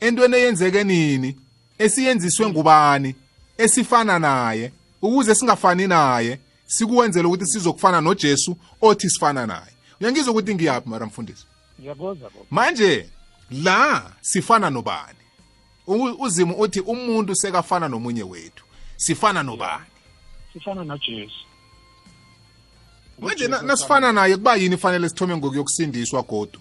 [0.00, 1.36] entweni eyenzeke nini?
[1.78, 3.14] Esiyenziswe ngubani?
[3.58, 9.72] Esifana naye ukuze singafani naye sikuwenzela ukuthi sizokufana nojesu othi sifana naye.
[10.00, 11.44] Uyangizwa ukuthi ngiyaphi mara mfundisi?
[11.80, 13.08] Ngiyabuza bo manje
[13.50, 15.18] la sifana nobani?
[15.86, 18.64] U- uzimu uthi umuntu sekafana nomunye wethu
[18.96, 19.84] sifana nobani?
[20.52, 21.34] Sifana nojesu.
[23.20, 26.60] Manje na- nasifana naye kuba yini fanele sithome ngokuyokusindiswa godu?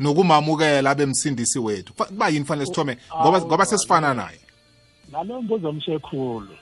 [0.00, 1.92] Nokumamukela abemsindisi wethu.
[1.94, 2.98] Kuba yini fanele sithome?
[3.46, 4.40] Ngoba sesifana naye.
[5.12, 6.56] Nalo mbuzo omshekhulu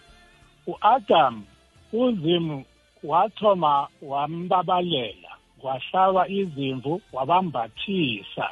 [0.67, 1.45] u-adam
[1.93, 2.65] uzimu
[3.03, 5.31] wathoma wambabalela
[5.61, 8.49] kwahlaba izimvu wabambathisa.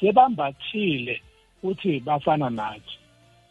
[0.00, 1.22] Sebambathile
[1.62, 2.98] uthi bafana nathi.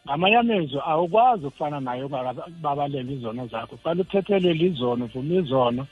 [0.06, 5.86] Ngamanye amezwi awukwazi ukufana naye ungakababalela izono zakho kufanele uthethelele izono uvuma izono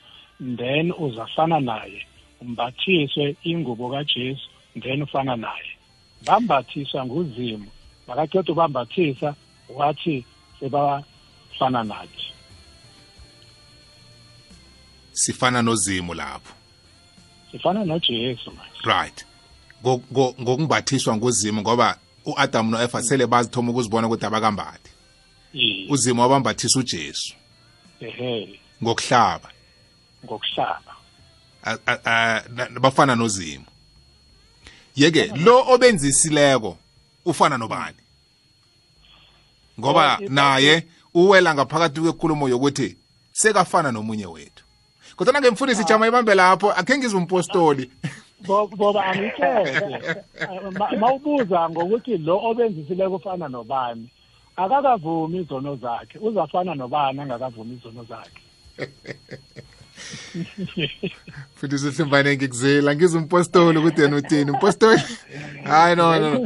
[0.57, 2.05] then uzafana naye.
[2.41, 4.49] Umbathiswe ingubo kajesu
[4.81, 5.71] then ufana naye.
[6.27, 7.67] Bambathiswa nguzimu
[8.07, 9.35] makaqeda ubambathisa
[9.69, 10.25] wathi
[10.59, 12.25] sebafana nathi.
[15.13, 16.53] Sifana nozimu lapho.
[17.51, 18.51] Sifana nojesu
[18.85, 19.25] right.
[19.83, 24.91] Ngo- ngo- ngokumbathiswa nguzimu ngoba u-adamu no-eva sele bazithoma ukuzibona ukuthi abakambathi
[25.53, 27.33] iye uzimu wabambathisa ujesu.
[27.99, 28.59] Ehe.
[28.83, 29.49] Ngokuhlaba.
[30.25, 30.95] Ngokuhlaba.
[32.81, 33.65] Bafana nozimu.
[34.95, 36.77] Yeke lo obenzisileko
[37.25, 37.97] ufana nobani?
[39.79, 42.97] Ngoba naye uwela ngaphakathi kwenkulumo yokuthi
[43.31, 44.63] sekafana nomunye wethu.
[45.15, 47.91] Kodwa ngemfundisi ijama ibambe lapho akhe ngizwe umpostoli
[48.77, 50.15] boba angithethe
[50.99, 54.09] mawubuza ngokuthi lo obenzisileko ufana nobani
[54.55, 56.19] akakavumi izono zakhe.
[56.19, 58.41] Uzafana nobani angakavumi izono zakhe?
[61.55, 65.01] mfundisi uhlimbane ngikuzela ngizwe umpostoli ukuthi yena uthini umpostoli
[65.63, 66.39] hayi no no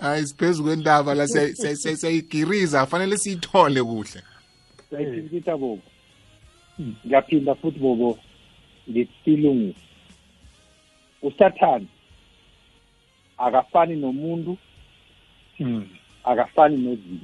[0.00, 4.22] Hayi, siphezu kwendaba la siyayi- siyayi- siyayi- siyayigiriza fanele siyithole kuhle.
[4.90, 5.82] Sayithintitha bobo
[7.06, 8.18] ngiyaphinda futhi bobo
[8.90, 9.74] ngesilungu
[11.22, 11.86] usathane.
[13.38, 14.58] Akafani nomuntu
[16.24, 17.20] akafani nozimu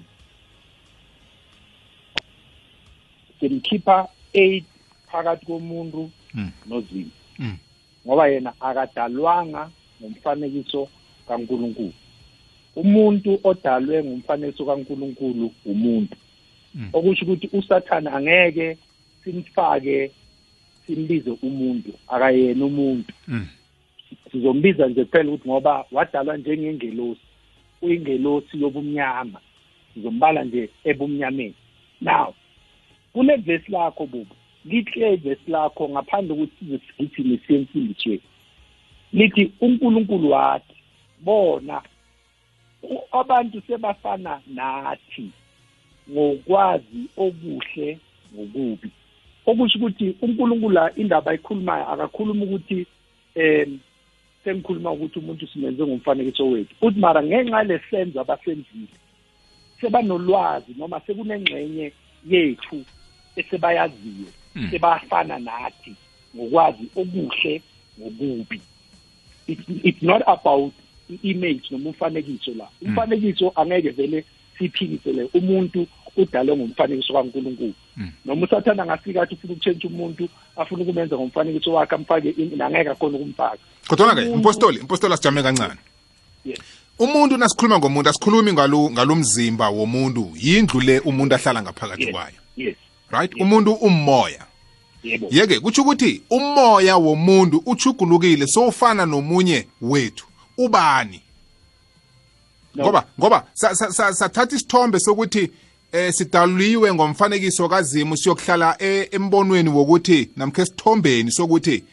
[3.41, 4.65] simkhipha eight
[5.13, 6.51] phakathi komuntu Mm.
[6.67, 7.11] nozimu.
[7.39, 7.57] Mm.
[8.07, 10.89] ngoba yena akadalwanga ngomfanekiso
[11.29, 11.93] kaNkuluNkulu.
[12.77, 16.17] Umuntu odalwe ngomfanekiso kaNkuluNkulu umuntu.
[16.75, 16.89] Mm.
[16.93, 18.79] okusho ukuthi usathana angeke
[19.25, 20.11] simfake
[20.87, 23.13] simbize umuntu akayena umuntu.
[24.33, 27.21] Sizombiza nje kuphela ukuthi ngoba wadalwa njengengelosi
[27.83, 29.41] uyingelosi yobumnyama.
[29.95, 31.55] Sizombala nje ebumnyameni.
[32.01, 32.35] Now
[33.13, 34.35] kule vesi lakho bubu
[34.65, 38.23] lihle ivesi lakho ngaphandle ukuthi size sigijime siye emfundisweni
[39.13, 40.77] lithi unkulunkulu wathi
[41.25, 41.83] bona
[43.13, 45.31] abantu sebafana nathi
[46.11, 47.99] ngokwazi okuhle
[48.35, 48.91] ngokubi.
[49.47, 52.87] Okusho ukuthi unkulunkulu indaba ayikhulumayo akakhuluma ukuthi
[53.37, 53.81] um
[54.45, 56.75] sengikhuluma ukuthi umuntu simenze ngomfanekiso wethu.
[56.83, 58.97] Uthi mara ngenxa yalesenzo abasenzile
[59.81, 61.93] sebanolwazi noma sekunengxenye
[62.27, 62.85] yethu
[63.37, 64.31] esebayaziyo.
[64.71, 65.95] Sebafana nathi
[66.37, 67.63] ngokwazi okuhle
[68.01, 68.61] ngokubi
[69.47, 70.73] it's, not about
[71.11, 72.69] i-image noma umfanekiso la.
[72.83, 74.25] Umfanekiso angeke vele
[74.59, 75.87] siphikisele umuntu
[76.17, 77.75] udalwe ngomfanekiso kaNkuluNkulu.
[77.97, 78.11] Mm.
[78.25, 83.59] noma usathana angafika athi ufuna ukutshentsha umuntu afuna ukumenza ngomfanekiso wakhe amfake angeke akhona ukumfaka.
[83.89, 85.81] Kodwana ke Umuntu- impostoli impostoli asijame kancane.
[86.45, 86.59] Yes.
[86.99, 92.37] umuntu nasikhuluma ngomuntu asikhulumi ngalo mzimba womuntu yindlu le umuntu ahlala ngaphakathi kwayo.
[92.57, 92.77] Yes.
[93.13, 93.35] Right?
[93.41, 94.47] Umuntu ummoya
[95.05, 95.29] yebo.
[95.31, 100.27] Yeke kutsho ukuthi umoya womuntu uchugulukile sowufana nomunye wethu.
[100.59, 101.21] Ubani?
[102.79, 105.51] Ngoba ngoba sa- sa- sa- sathatha isithombe sokuthi
[105.93, 111.85] eh sidaluliwe ngomfanekiso kazimu siyokuhlala e- embonweni wokuthi namkhe sithombeni sokuthi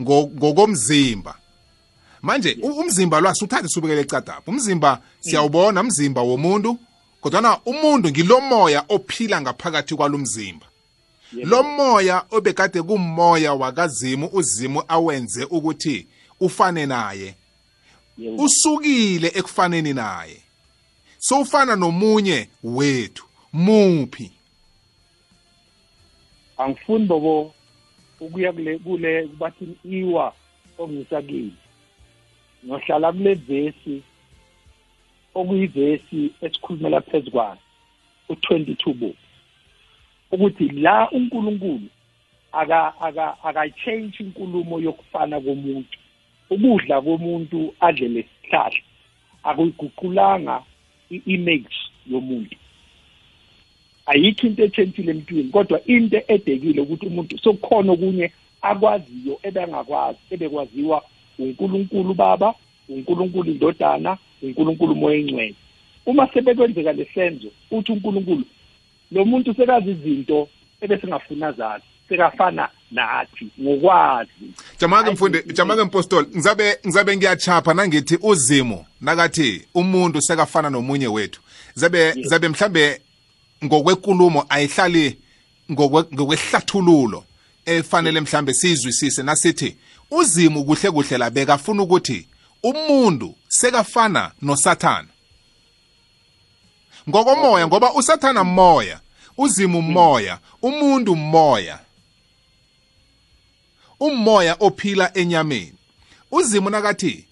[0.00, 1.34] ngo- ngokomzimba.
[2.22, 6.78] Manje umzimba lwasi uthathe subekele ecadapha umzimba siyawubona umzimba womuntu
[7.20, 10.67] kodwana umuntu ngilomoya ophila ngaphakathi kwalo mzimba Yebo.
[11.32, 16.06] Lo moya obekade kumoya wakazimu uzimu awenze ukuthi
[16.40, 17.34] ufane naye.
[18.38, 20.42] Usukile ekufaneni naye.
[21.18, 24.32] Sowufana nomunye wethu muphi?
[26.58, 27.54] Angifuni bobo
[28.20, 30.34] ukuya kule kule bathi iwa
[30.78, 31.52] ongisakile.
[32.66, 34.02] Ngohlala kule vesi
[35.34, 37.58] okuyivesi esikhulumela phezu kwayo
[38.28, 39.14] u22 bo
[40.32, 41.88] ukuthi la uNkulunkulu
[42.52, 45.98] aka aka akayichange inkulumo yokufana komuntu
[46.50, 48.80] ukudla komuntu adle lesihlahla
[49.44, 50.62] akuyiguqulanga
[51.10, 51.76] i-image
[52.10, 52.56] yomuntu.
[54.06, 61.02] Ayikho into etshentshile emntwini kodwa into edekile ukuthi umuntu sokukhona okunye akwaziyo ebengakwazi ebekwaziwa
[61.38, 62.54] uNkulunkulu baba
[62.88, 65.54] uNkulunkulu indodana uNkulunkulu moya engcwele
[66.06, 68.44] uma sebekwenzeka lesenzo uthi uNkulunkulu
[69.12, 70.48] lo muntu sekazi izinto
[70.80, 74.30] ebesingafuna zazi sekafana nathi ngokwazi.
[74.80, 81.40] Jamake mfundi jamake mpostoli ngizabe ngizabe ngiyachapha nangithi uzimu nakathi umuntu sekafana nomunye wethu.
[81.74, 83.00] Zabe zabe mhlambe
[83.64, 85.18] ngokwenkulumo ayihlali
[85.70, 87.24] ngokwe- ngokwehlathululo
[87.66, 89.76] efanele mhlambe sizwisise nasithi
[90.10, 92.26] uzimu kuhle kuhle la bekafuna ukuthi
[92.62, 95.08] umuntu sekafana nosathana
[97.08, 99.00] ngokomoya ngoba usathana moya
[99.38, 101.78] uzimu moya umuntu moya.
[104.00, 105.72] Umoya ophila enyameni.
[106.30, 107.24] Uzimu nakathi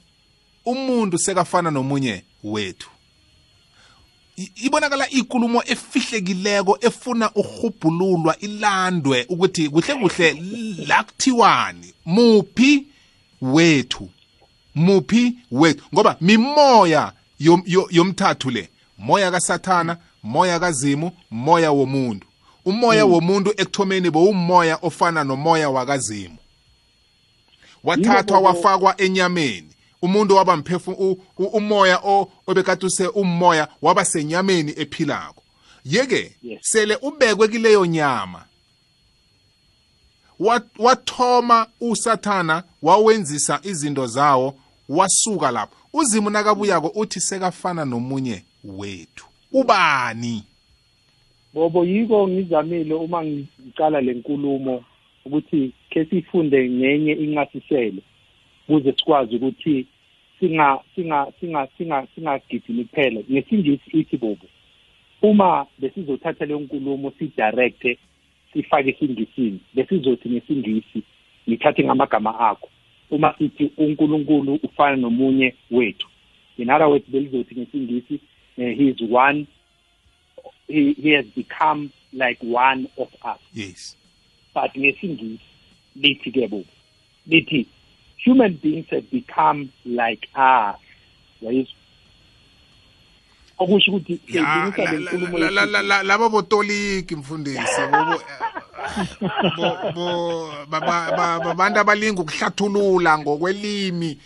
[0.64, 2.90] umuntu sekafana nomunye wethu.
[4.36, 10.32] Ibonakala ikulumo efihlekileko efuna uhubhululwa ilandwe ukuthi kuhle kuhle
[10.86, 12.86] la kuthiwani muphi
[13.42, 14.10] wethu
[14.74, 15.84] muphi wethu.
[15.94, 18.68] Ngoba mimoya yom- yo- yomthathu le
[18.98, 22.26] moya kasathana moya kazimu moya womuntu.
[22.64, 26.36] Umoya womuntu ekuthomeni bowumoya ofana nomoya wakazimu.
[27.84, 29.68] Wathathwa wafakwa enyameni.
[30.02, 30.56] Umuntu waba
[31.38, 35.42] u- umoya o- obekade use umoya waba senyameni ephilako.
[35.84, 36.58] Yeke Yes.
[36.62, 38.44] sele ubekwe kileyo nyama.
[40.40, 44.54] Wat- wathoma usathana wawenzisa izinto zawo
[44.88, 45.74] wasuka lapho.
[45.92, 48.44] Uzimu nakabuyako uthi sekafana nomunye.
[48.66, 49.26] Wethu.
[49.52, 50.44] Ubani?
[51.54, 54.84] Bobo yiko ngizamile uma ngicala lenkulumo
[55.24, 58.02] ukuthi ke sifunde ngenye incasiselo
[58.68, 59.86] ukuze sikwazi ukuthi
[60.40, 63.20] singa singa singa singa singagijimi kuphela.
[63.30, 64.46] Ngesingisi ithi bobo
[65.22, 67.98] uma besizothatha leyo nkulumo sidirecte
[68.52, 71.02] sifake esingisini besizothi ngesingisi
[71.48, 72.68] ngithathe ngamagama akho.
[73.10, 76.08] Uma sithi uNkulunkulu ufana nomunye wethu
[76.58, 78.20] in other words belizothi ngesingisi
[78.56, 79.46] he is one
[80.68, 83.38] he, he has become like one of us.
[83.52, 83.96] Yes.
[84.54, 85.40] But ngesingisi
[85.96, 86.64] lithi ke bo
[87.28, 87.66] lithi
[88.24, 90.76] human beings have become like us.
[91.42, 91.74] Yayizwa
[93.58, 95.72] okusho ukuthi ya siyayilungisa la- le la- nkulumo la- la- yethu.
[95.72, 98.20] la- la- laba botoliki mfundisi bo-
[99.56, 104.18] bo- bo- ba- ba- ba- babantu abalinga ukuhlathulula ngokwelimi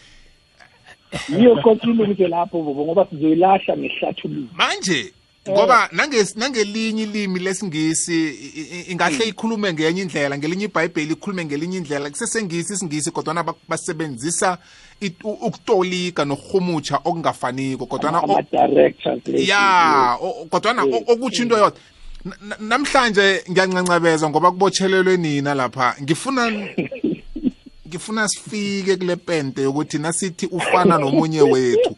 [1.28, 4.48] yiyo konke ilungise lapho bobo ngoba sizoyilahla ngehlathululo.
[4.56, 5.12] Manje
[5.50, 11.78] ngoba nanges- nangelinye ilimi lesingisi i- i- ingahle ikhulume ngenye indlela ngelinye ibhayibheli ikhulume ngelinye
[11.78, 14.58] indlela kusesengisi isingisi kodwana ba- basebenzisa
[15.00, 20.94] it- u- ukutolika nokurhumutsha okungafaniko kodwana o- ama-directors ya o- o- kodwana Yes.
[20.94, 21.72] o- okutsho into yodwa
[22.24, 25.94] Na- na- namhlanje ngiyancancabeza ngoba kubotshelelwe nina lapha.
[26.02, 26.42] Ngifuna
[27.90, 31.96] ngifuna sifike kule pente yokuthi nasithi ufana nomunye wethu.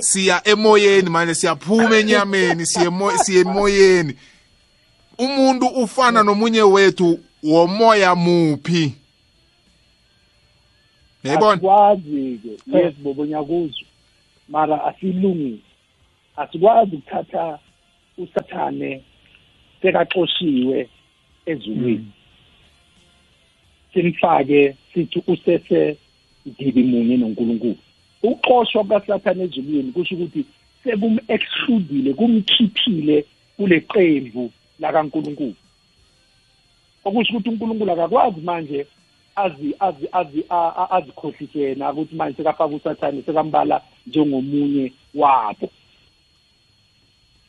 [0.00, 4.16] Siya emoyeni manje siyaphuma enyameni siye emoyeni.
[5.18, 8.94] Umuntu ufana nomunye wethu womoya muphi?
[11.24, 13.86] Yayibona asikwazi-ke yes bobo nyakuzwa
[14.48, 15.62] mara asilungise
[16.36, 17.58] asikwazi ukuthatha
[18.18, 19.02] usathane
[19.82, 20.88] sekaxoshiwe
[21.46, 22.12] ezulwini.
[23.92, 25.96] Simfake sithi usese
[26.58, 27.76] dibi munye nonkulunkulu.
[28.22, 30.44] Ukuxoshwa kukasathane ezulwini kusho ukuthi
[30.84, 33.24] sekum-excludile kumkhiphile
[33.56, 35.54] kule qembu lakankulunkulu.
[37.04, 38.86] Okusho ukuthi unkulunkulu akakwazi manje
[39.36, 45.70] azi azi azi a- a- azikhohlise yena ukuthi manje sekafaka usathane sekambala njengomunye wabo.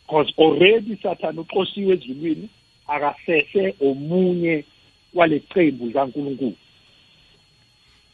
[0.08, 2.50] Because already sathane uxoshiwe ezulwini
[2.88, 4.64] akasese omunye
[5.14, 6.52] wale qembu likankulunkulu.
[6.52, 6.65] ya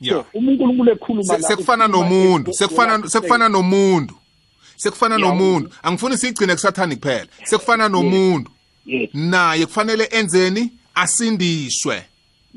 [0.10, 4.16] so unkulunkulu ekhuluma la, sekufana nomuntu sekufana sekufana nomuntu.
[4.76, 5.70] Sekufana nomuntu.
[5.84, 8.52] angifuni sigcine kusathani kuphela sekufana nomuntu.
[9.14, 10.72] Naye kufanele enzeni?
[10.95, 12.04] Asindiswe.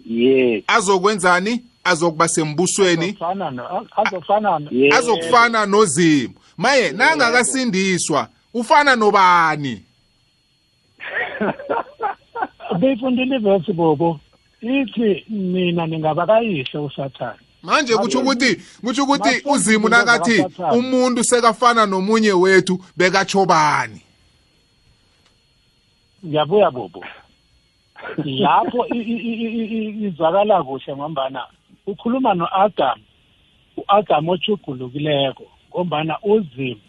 [0.06, 1.62] Yes azokwenzani?
[1.84, 3.18] Azokuba sembusweni.
[4.92, 9.82] Azokufana nozimu maye nangakasindiswa ufana nobani?
[12.80, 14.20] Beyifundile ivesi bobo.
[14.60, 17.38] Ithi mina ningabakayihle usathane.
[17.62, 24.00] Manje kutsho ukuthi kutsho ukuthi uzimu nakathi umuntu sekafana nomunye wethu bekatsho bani
[26.26, 27.04] ngiyabuya bobo.
[28.24, 31.46] Lapho i- i- i- i- i- izwakala kuhle ngombana
[31.86, 33.00] ukhuluma no-adam
[33.76, 36.80] u-adam ochugulukileko ngombana uzimu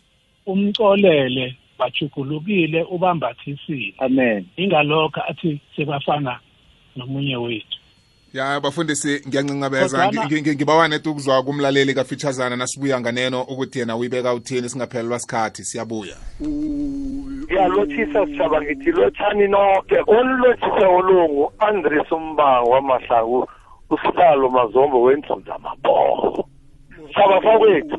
[0.46, 3.94] umcolele bachugulukile ubambathisile.
[4.00, 4.46] Amen.
[4.58, 6.40] Ingalokho athi sebafana
[6.96, 7.68] nomunye wethu.
[8.34, 13.96] Ya bafundisi ngiyancancabeza Kodwana- Ngi- ngi- ngibawa neti ukuzwa kumlaleli kafitshazana nasibuya nganeno ukuthi yena
[13.98, 16.16] uyibeka uthini singaphelelwa sikhathi siyabuya.
[16.42, 19.96] Ngiyalothisa sitshaba ngithi lotshani noke.
[20.08, 23.48] Onilothise olungu andres umbango wamahlaku
[23.90, 26.48] usihlalo mazombo wenzuza maboho
[27.08, 27.98] sitshaba sakwethu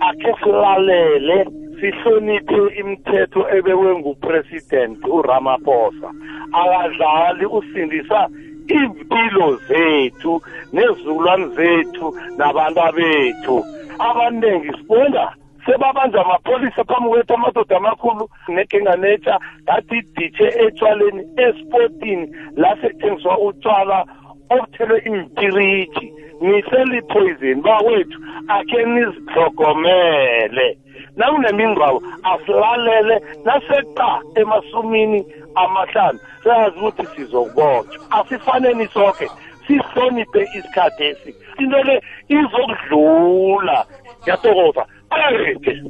[0.00, 1.46] akhe silalele.
[1.80, 6.08] Sihloniphe imithetho ebekwe ngupresident uramaphosa.
[6.52, 8.28] Akadlali usindisa
[8.68, 12.06] impilo zethu nezulwane zethu
[12.38, 13.56] nabantu bethu
[13.98, 15.32] abaningi sibona
[15.66, 24.06] sebabanja amapholisa phambi kwethu amadoda amakhulu negenganetsha ngathi iditshe etshwaleni esportini la sekuthengiswa utshwala
[24.50, 26.06] obuthelwe impiriji
[26.40, 28.18] niselipoison bakwethu
[28.48, 30.78] akhe nizihlogomele
[31.16, 36.18] nakunemingcwabo asilalele naseqa emasumini amahlanu.
[36.42, 38.10] Seyazi ukuthi sizokubotshwa.
[38.10, 39.30] Asifaneni sonke
[39.66, 43.86] sihloniphe isikhathi esi into le izokudlula.
[44.22, 45.82] Ngiyatokoza ayete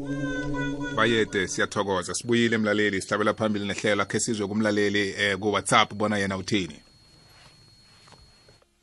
[0.96, 2.14] bayede siyathokoza.
[2.14, 3.02] Sibuyile mlaleli.
[3.02, 5.94] Sihlabela phambili nehlelo akhe sizwe kumlaleli eh ku-whatsapp.
[5.94, 6.85] Bona yena uthini?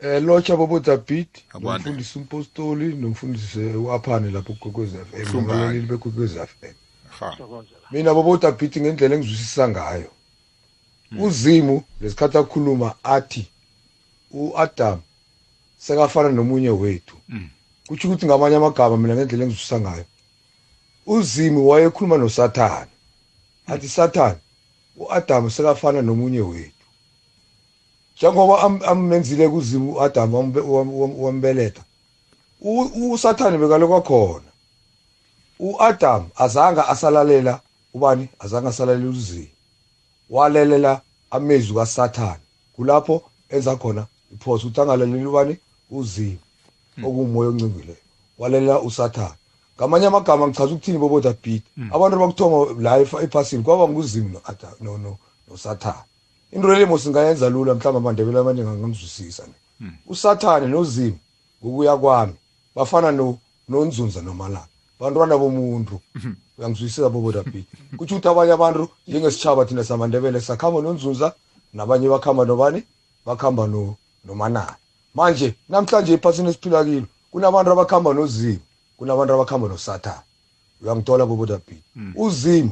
[0.03, 1.83] Eh locha bobo David Akwande.
[1.89, 6.73] nomfundisi umpostoli nomfundisi uaphane lapho kwekwezi FM nomlaleli bekwekwezi FM
[7.09, 7.37] ha.
[7.91, 10.11] Mina bobo David ngendlela engizwisisa ngayo
[11.19, 13.47] uzimu lesikhathi akhuluma athi
[14.31, 14.99] uAdam
[15.77, 17.15] sekafana nomunye wethu.
[17.29, 17.49] Mm.
[17.87, 20.05] kutsho ukuthi ngamanye amagama mina ngendlela engizwisisa ngayo
[21.05, 22.91] uzimu wayekhuluma noSathane.
[23.67, 24.39] Athi Sathane
[24.97, 26.72] uAdam sekafana nomunye wethu.
[28.17, 31.81] Njengoba am- amenzile kuzimu uAdam wambe- wam- wam- wambeletha
[33.11, 34.49] usathane bekalokwa khona
[35.59, 37.59] uAdam azange asalalela
[37.93, 38.27] ubani?
[38.39, 39.47] Azange asalalela uzimu.
[40.29, 41.01] Walelela
[41.31, 42.39] amezwi kaSathane.
[42.75, 45.57] Kulapho enza khona iphoso ukuthi angalaleli ubani?
[45.91, 46.37] Uzimu
[47.03, 47.95] okuwumoya oncingile
[48.37, 49.35] walela uSathane.
[49.77, 54.39] Ngamanye amagama ngichaza ukuthini boboda beat abantu bakuthoma la ephasini kwaba nguzimu
[54.81, 56.03] no- no- nosathane.
[56.55, 59.53] Into le mo singayenza lula mhlawumbe amandebele amaningi angangizwisisa ne
[60.07, 61.17] usathane nozimu
[61.63, 62.33] ngokuya kwami
[62.75, 63.37] bafana no-
[63.69, 64.67] nonzunza nomalanga
[64.99, 65.99] bantwana bomuntu.
[66.57, 67.65] Uyangizwisisa boboda beat
[67.97, 71.33] kutsho ukuthi abanye abantu njengesitshaba thina samandebele sakhamba nonzunza
[71.73, 72.83] nabanye bakhamba nobani?
[73.25, 73.95] Bakhamba no-
[74.25, 74.77] nomanani
[75.15, 78.59] manje namhlanje ephasini esiphila kilo kunabantu abakhamba nozimu
[78.97, 80.21] kunabantu abakhamba nosathane.
[80.81, 81.81] Uyangithola boboda beat
[82.15, 82.71] uzimu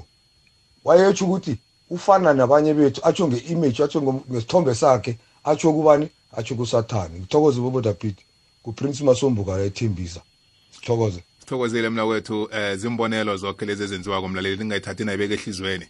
[0.86, 1.58] wayetsho ukuthi
[1.92, 6.10] ufana nabanye bethu atsho nge-image atsho ngo- ngesithombe sakhe atsho kubani?
[6.38, 7.20] Atsho kusathane.
[7.20, 8.16] Ngithokoze boboda beat
[8.64, 10.22] kuprince masombuka la ethembisa.
[10.72, 11.24] Sithokoze.
[11.40, 15.86] Sithokozile mna wethu eh zimbonelo zonke lezi ezenziwa komlaleli ningayithathi nayibeka ehliziyweni.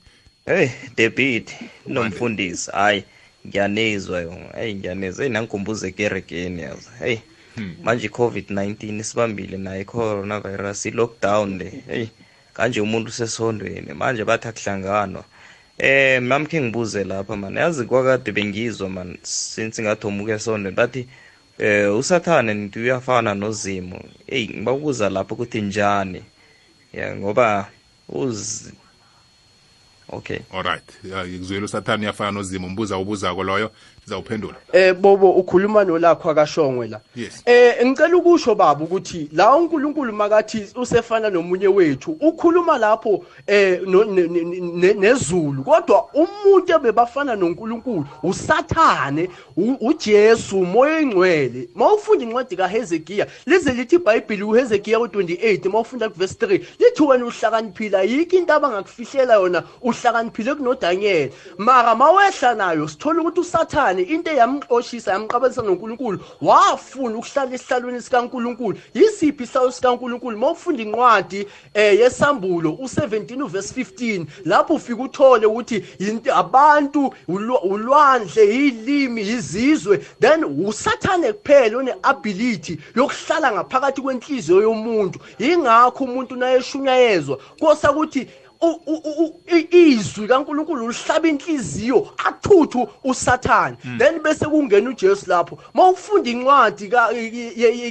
[0.45, 1.52] Hey debit
[1.88, 3.04] nomfundisi hayi
[3.47, 4.36] ngiyanezwa yo.
[4.56, 5.24] Hey ngiyanezwa.
[5.24, 7.18] Hey nangikhumbuza ekerekeni yazo hey
[7.84, 11.84] manje i-covid-19 isibambile naye i-coronavirus i-lockdown le.
[11.88, 12.08] Hey
[12.54, 15.24] kanje umuntu usesondweni manje bathi akuhlanganwa
[15.82, 17.55] eh mami khe ngibuze lapha man.
[17.55, 21.07] Yazi kwakade bengizwa man since ngathomuka esondweni bathi
[21.57, 26.23] eh usathane nithi uyafana nozimo hey ngibabuza lapho ukuthi njani?
[26.93, 27.69] Ya ngoba
[28.09, 28.69] uz
[30.09, 30.39] okay.
[30.53, 33.71] Alright Ya, ngikuzwela usathane uyafana nozimo umbuza ubuzako loyo.
[34.16, 36.99] Sizawuphendula eh bobo ukhuluma nolakho akashongwe la.
[37.16, 37.41] Yes.
[37.45, 44.03] eh ngicela ukusho baba ukuthi la uNkulunkulu makathi usefana nomunye wethu ukhuluma lapho eh no-
[44.03, 45.64] ne- ne- ne- nezulu.
[45.64, 51.70] Kodwa umuntu ebebafana noNkulunkulu usathane u- uJesu umoya engcwele.
[51.76, 58.36] Mawufunda incwadi kaHezekiya lize lithi iBhayibheli uHezekiya u28 mawufunda kuverse 3 lithi wena uhlakaniphila yiki
[58.38, 66.20] into abangakufihlela yona uhlakaniphile kunoDaniel mara mawehla nayo sithola ukuthi usathane into eyamxoshisa yamqabelisa noNkulunkulu
[66.41, 68.78] wafuna ukuhlala esihlalweni sikaNkulunkulu.
[68.93, 70.38] Yisiphi isayo sikaNkulunkulu?
[70.38, 75.84] Mawufunda incwadi eh yesambulo u17 uverse 15 lapho ufika uthole ukuthi
[76.36, 85.20] abantu ulwa- ulwandle ilimi izizwe then usathane kuphela one-ability yokuhlala ngaphakathi kwenhliziyo yomuntu.
[85.39, 87.38] Yingakho umuntu nayeshunyayezwa.
[87.60, 87.91] Kosa
[88.62, 93.78] ukuthi u- u- u- i- izwi kaNkuluNkulu lihlaba inhliziyo athuthu usathane.
[93.97, 95.57] Then bese kungena uJesu lapho.
[95.74, 97.09] Mawufunda incwadi ka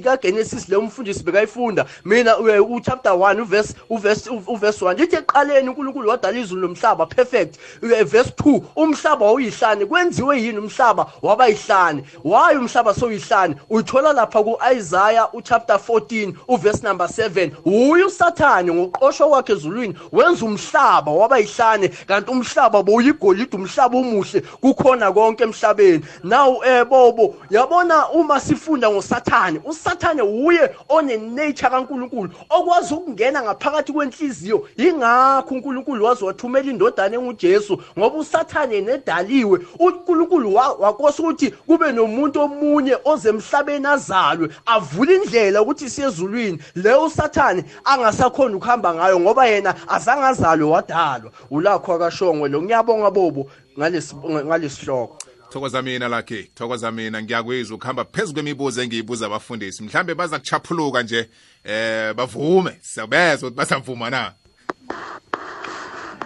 [0.05, 5.69] kaGenesis le umfundisi bekayifunda mina eh, u chapter 1 uverse uverse uverse 1 lithi eqaleni
[5.69, 7.59] uNkulunkulu wadala izulu nomhlaba perfect.
[7.83, 11.07] Eh, verse 2 umhlaba wawuyihlane kwenziwe yini umhlaba?
[11.23, 12.05] Waba yihlane.
[12.25, 19.53] Why umhlaba soyihlane uyithola lapha kuIsaiah uchapter 14 uverse number 7 uyu usathane ngoqosho kwakhe
[19.53, 26.05] ezulwini wenza umhlaba waba yihlane kanti umhlaba bowuyigolide umhlaba umuhle kukhona konke emhlabeni.
[26.25, 33.93] Now eh bobo yabona uma sifunda ngosathane usathane uye one nature kaNkuluNkulu okwazi ukungena ngaphakathi
[33.93, 34.69] kwenhliziyo.
[34.77, 39.61] Ingakho uNkulunkulu wazi wathumela indodana enguJesu ngoba usathane nedaliwe.
[39.79, 47.05] uNkulunkulu wa- wakosa ukuthi kube nomuntu omunye ozemhlabeni azalwe avule indlela ukuthi siye ezulwini leyo
[47.05, 51.33] usathane angasakhona ukuhamba ngayo ngoba yena azange azalwe wadalwa.
[51.51, 52.63] Ulakho akashongwe lo.
[52.63, 55.19] Ngiyabonga bobo ngalesi ngalesihloko.
[55.51, 57.23] Thokoza mina lakhe thokoza mina.
[57.23, 59.83] Ngiyakwizwa ukuhamba phezu kwemibuzo engiyibuza abafundisi.
[59.83, 61.29] Mhlambe baza kuchaphuluka nje
[61.65, 62.77] eh bavume.
[62.81, 64.33] Siyabeza ukuthi basavuma na?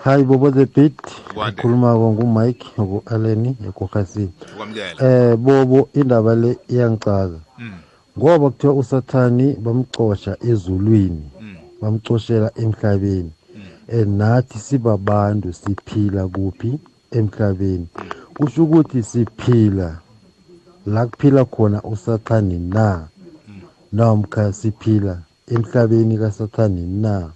[0.05, 1.01] Hayi bobo the beat.
[1.35, 1.61] Kwande.
[1.61, 7.73] ukhuluma-ko ngumike uku-aleni ekohasini ukwamukela eh bobo indaba le iyangicaza Mm.
[8.19, 11.31] ngoba kuthiwa usathani bamcosha ezulwini.
[11.81, 13.33] Bamcoshela emhlabeni.
[13.89, 16.79] And nathi sibabantu siphila kuphi
[17.11, 17.87] emhlabeni?
[18.35, 20.01] Kusho ukuthi siphila.
[20.87, 23.09] La kuphila khona usathani na?
[23.93, 27.33] Namkha siphila emhlabeni kasathani na?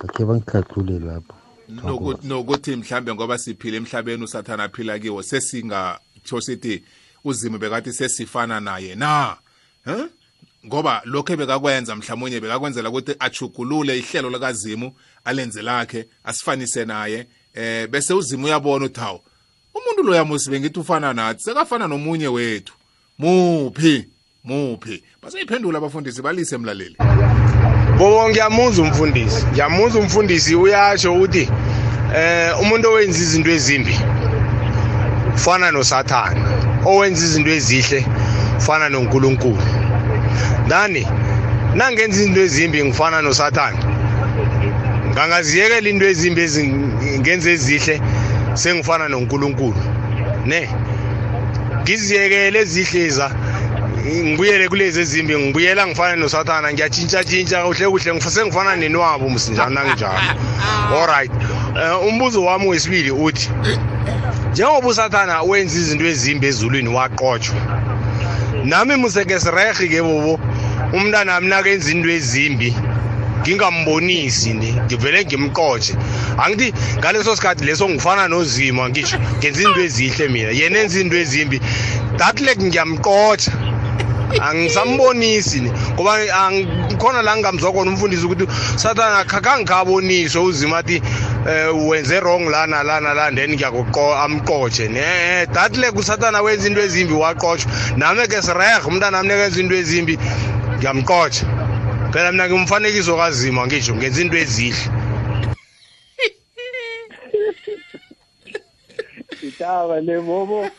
[0.00, 1.34] Akhe bangihlathule lapho.
[1.68, 6.82] Noku- nokuthi mhlambe ngoba siphila emhlabeni usathana aphila kiwo sesingatsho sithi
[7.24, 9.36] uzimo bekathi sesifana naye na?
[9.84, 10.08] Huh?
[10.66, 14.92] ngoba lokho ebekakwenza mhlawumunye bekakwenzela ukuthi achugulule ihlelo likazimu
[15.24, 19.20] alenze lakhe asifanise naye eh bese uzimo uyabona ukuthi hawu
[19.74, 22.74] umuntu lo yamusi bengithi ufana nathi sekafana nomunye wethu
[23.18, 24.08] muphi
[24.44, 26.96] muphi basayiphendula abafundisi balise emlaleli
[28.00, 29.46] Bobo ngiyamuzwa umfundisi.
[29.52, 31.48] Ngiyamuzwa umfundisi uyasho ukuthi
[32.16, 33.94] eh umuntu owenza izinto ezimbi
[35.34, 36.40] ufana noSathane.
[36.86, 38.06] Owenza izinto ezihle
[38.58, 39.62] ufana noNkulunkulu.
[40.68, 41.06] Dani
[41.74, 43.89] nangenza izinto ezimbi ngifana noSathane.
[45.20, 48.00] Ngangaziyekela into ezimbi ezingenze ezihle
[48.54, 49.80] sengifana noNkulunkulu.
[50.46, 50.68] Ne?
[51.82, 53.28] Ngiziyekele ezihleza
[54.06, 60.20] ngibuyele kulezi ezimbi ngibuyela ngifana nosathana ngiyatshintsha-tshintsha kuhle kuhle ngif- sengifana nenwabo msinjani nanginjalo
[60.98, 61.32] alright
[61.76, 63.50] um umbuzo wami wesibili uthi
[64.50, 67.60] njengoba usathana wenza izinto ezimbi ezulwini waqotshwa
[68.64, 70.40] nami musekesirehi ke bobo
[70.92, 72.74] umntana wami nakenza into ezimbi
[73.40, 75.94] ngingambonisi ni ngivele ngimqotshe
[76.38, 81.60] angithi ngaleso sikhathi leso ngifana nozima ngisho ngenza into ezihle mina yena enza into ezimbi.
[82.40, 83.52] Like ngiyamqotsha
[84.40, 88.46] angisambonisi ni ngoba ang- khona la ngingamzwa khona umfundisi ukuthi
[88.76, 91.02] sathana khakangikhaboniswe uzima athi
[91.46, 97.12] um wenze wrong lana lana la then amqotshe ne that like usathana wenza into ezimbi
[97.14, 97.70] waqotshwa.
[97.96, 100.18] Nami ke sireh umntana wami nekenza into ezimbi
[100.78, 101.44] ngiyamqotsha
[102.12, 104.90] phela mina ngimfanekiso kazima ngisho ngenza into ezihle.
[109.42, 110.70] Itaba le bobo.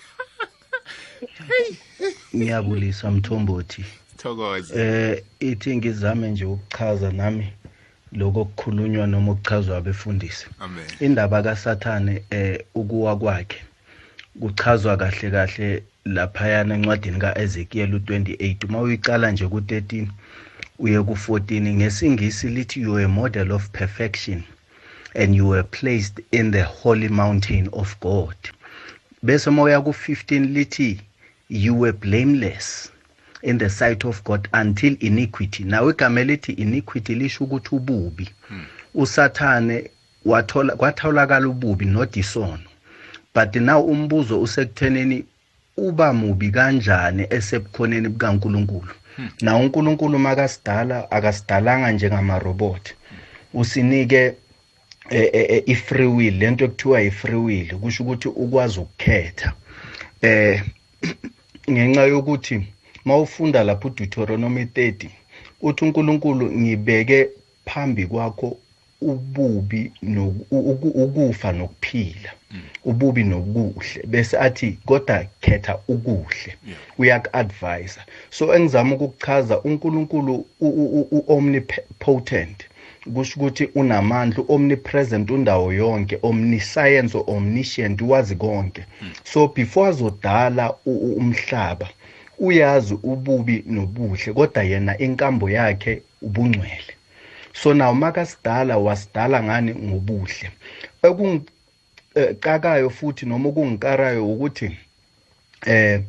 [2.35, 3.85] Ngiyabulisa mthombothi.
[4.17, 4.73] Thokoze.
[4.81, 7.47] Eh ithi ngizame nje ukuchaza nami
[8.13, 10.45] lokho okukhulunywa noma okuchazwa abefundisi.
[10.59, 10.85] Amen.
[10.99, 13.63] Indaba kasathane eh ukuwa kwakhe
[14.39, 20.07] kuchazwa kahle kahle laphayana encwadini kaEzekiel u28 uma uyiqala nje ku13
[20.81, 24.43] uye ku14 ngesingisi lithi you are a model of perfection
[25.15, 28.35] and you were placed in the holy mountain of God.
[29.23, 30.99] Bese moya ku15 lithi
[31.49, 32.91] you were blameless
[33.43, 35.63] in the sight of God until iniquity.
[35.63, 38.29] Nawe igama elithi iniquity lisho ukuthi ububi.
[38.95, 39.89] Usathane
[40.25, 42.59] wathola kwatholakala ububi nodisono
[43.33, 45.25] but now umbuzo usekuthenini
[45.77, 48.93] uba mubi kanjani esebukhoneni bukaNkuluNkulu?
[49.41, 52.93] Na uNkulunkulu makasidala akasidalanga njengamarobot.
[53.53, 54.33] Usinike
[55.09, 59.53] eh, eh, eh, i-free will lento ekuthiwa i-free will kusho ukuthi ukwazi ukukhetha.
[60.21, 60.63] Eh
[61.71, 62.67] ngenxa yokuthi
[63.05, 65.09] mawufunda lapho uDeuteronomy 30
[65.61, 67.27] uthi uNkulunkulu ngibeke
[67.65, 68.57] phambi kwakho
[69.01, 72.31] ububi noku- uku- ukufa nokuphila.
[72.85, 76.55] Ububi nokuhle bese athi kodwa khetha ukuhle.
[76.97, 77.99] Uyaku-advise
[78.29, 82.65] so engizama ukukuchaza uNkulunkulu u- u- u- omnipotent
[83.13, 88.85] kusho ukuthi unamandla omnipresent undawo yonke omniscience omniscient wazi konke.
[89.23, 91.89] So before azodala umhlaba
[92.39, 96.93] uyazi ububi nobuhle kodwa yena inkambo yakhe ubungcwele.
[97.53, 99.75] So naw makasidala wasidala ngani?
[99.75, 100.49] Ngobuhle.
[102.15, 104.77] Ekungicakayo futhi noma okungikarayo ukuthi
[105.65, 106.01] eh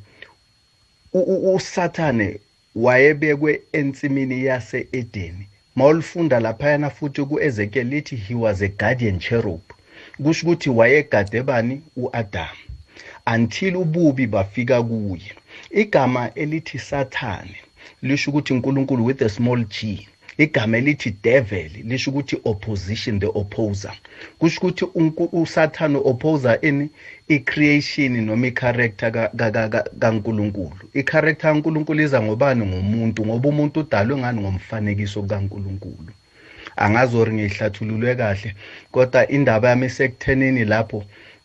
[1.12, 2.40] u- u- usathane
[2.74, 5.46] wayebekwe ensimini yase-edeni.
[5.76, 9.60] Mawulifunda laphayana futhi ku-ezekiel lithi he was a guardian cherub.
[10.22, 11.82] Kusho ukuthi wayegade bani?
[11.96, 12.58] U-adamu
[13.26, 15.32] until ububi bafika kuye.
[15.70, 17.56] Igama elithi sathane
[18.02, 20.08] lisho ukuthi unkulunkulu with a small g.
[20.42, 23.92] igama elithi devil lisho ukuthi opposition the opposer.
[24.38, 26.90] Kusho ukuthi unku- usathane opposer ini
[27.28, 30.88] i-creation noma i-character ka- ka- ka- ka- kankulunkulu.
[30.94, 32.66] I-character kankulunkulu iza ngobani?
[32.66, 34.40] Ngomuntu ngoba umuntu udalwe ngani?
[34.40, 36.12] Ngomfanekiso kankulunkulu.
[36.76, 38.54] Angazi ori ngiyihlathululwe kahle
[38.92, 41.04] kodwa indaba yami isekuthenini lapho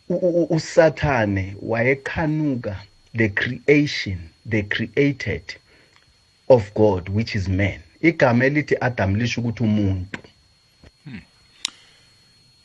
[0.09, 2.75] u- u- u- usathane wayekhanuka
[3.17, 4.17] the creation
[4.49, 5.41] the created
[6.49, 7.79] of god which is man.
[8.01, 10.19] Igama elithi adam lisho ukuthi umuntu.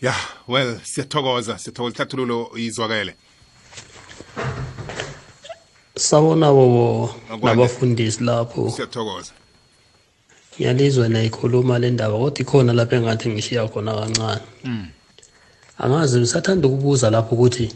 [0.03, 0.15] Ya
[0.49, 1.95] well siyathokoza siyathokoza.
[1.95, 3.15] Ihlathululo izwakele.
[5.97, 7.47] Sawona bobo Akwande.
[7.47, 8.71] nabafundisi lapho.
[8.71, 9.33] Siyathokoza.
[10.57, 14.43] Ngiyalizwa nayikhuluma le ndaba kodwa ikhona lapho engathi ngishiya khona kancane.
[14.65, 14.89] Mm.
[15.79, 17.73] angazi ngisathanda ukubuza lapho ukuthi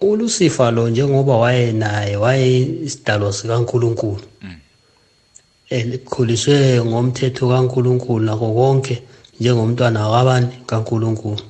[0.00, 4.22] uLucifer lo njengoba wayenaye wayeyisidalwa sikaNkuluNkulu.
[5.70, 9.02] Elikhuliswe ngomthetho kaNkuluNkulu nakho konke
[9.40, 11.42] njengomntwana wakabani kaNkuluNkulu.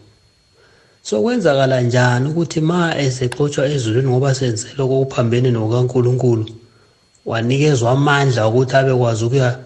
[1.02, 6.44] So kwenzakala njani ukuthi ma esexotshwa ezulwini ngoba senzele okuphambene nokaNkuluNkulu
[7.26, 9.58] wanikezwa amandla ukuthi abekwazi ukuya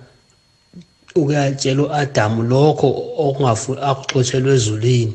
[1.16, 2.88] ukuyatshela u-Adamu lokho
[3.90, 5.14] akuxotshelwe ezulwini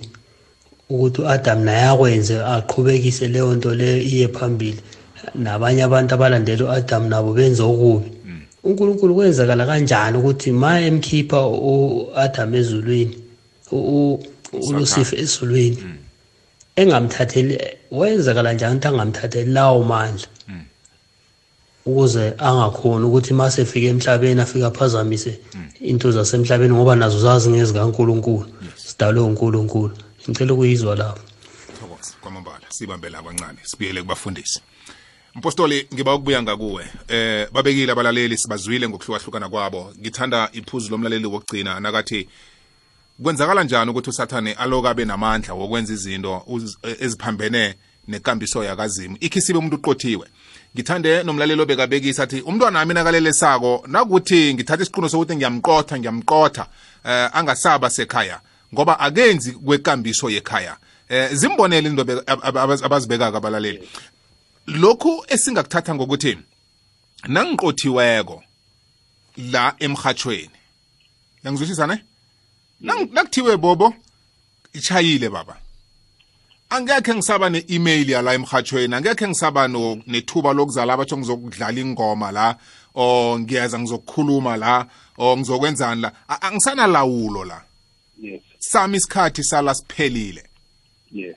[0.89, 4.81] ukuthi u-Adamu naye akwenze aqhubekise leyo nto leyo iye phambili.
[5.35, 8.18] Nabanye abantu abalandela u-Adamu nabo benze okubi.
[8.63, 13.15] uNkulunkulu kwenzakala kanjani ukuthi ma emkhipha u-Adamu ezulwini
[13.71, 15.77] uLucifer ezulwini
[16.75, 17.55] engamthatheli
[17.91, 20.27] wenzakala njani ukuthi angamthatheli lawo mandla?
[21.85, 25.39] Ukuze angakhoni ukuthi uma sefika emhlabeni afike aphazamise
[25.81, 28.45] into zasemhlabeni ngoba nazo zazi ngezikaNkulunkulu
[28.75, 29.93] sidalwe uNkulunkulu.
[30.29, 31.23] Ngicela ukuyizwa lapho.
[32.21, 34.61] Kwamambala sibambe labo kancane sibuyele kubafundisi.
[35.39, 36.85] Mpostoli ngiba ukubuya ngakuwe.
[37.07, 39.93] Eh babekile abalaleli sibazwile ngokuhlukahlukana kwabo.
[39.99, 42.29] Ngithanda iphuzu lomlaleli wokugcina nakathi
[43.23, 46.45] kwenzakala njani ukuthi usathane aloka abe namandla wokwenza izinto
[46.99, 47.75] eziphambene
[48.07, 49.17] nekambiso yakazimu?
[49.19, 50.27] Ikhisibe umuntu uqothiwe.
[50.75, 56.67] Ngithande nomlaleli obekabekisa athi umntwana wami nakalelesako nakuthi ngithatha isiquno sokuthi ngiyamqotha ngiyamqotha
[57.05, 58.41] eh angasaba sekhaya
[58.73, 60.77] ngoba akenzi kwekambiso yekhaya.
[61.09, 62.05] Eh zimbonele into
[62.83, 63.89] abazibekaka abalaleli.
[64.69, 66.37] Lokhu esingakuthatha ngokuthi
[67.27, 68.43] nangiqothiweko
[69.37, 70.49] la emhathweni
[71.43, 72.03] yangizwisisa ne
[72.81, 73.93] Nang- nakuthiwe bobo
[74.73, 75.57] ichayile baba.
[76.69, 82.57] Angekhe ngisaba ne-email yala emhathweni angekhe ngisaba no- nethuba lokuzala abatsho ngizokudlala ingoma la
[82.95, 84.87] or ngiyeza ngizokukhuluma la
[85.17, 86.11] or ngizokwenzani la.
[86.29, 87.63] A- angisanalawulo la.
[88.21, 88.41] Yes.
[88.59, 90.43] Sami isikhathi sala siphelile.
[91.11, 91.35] Yes.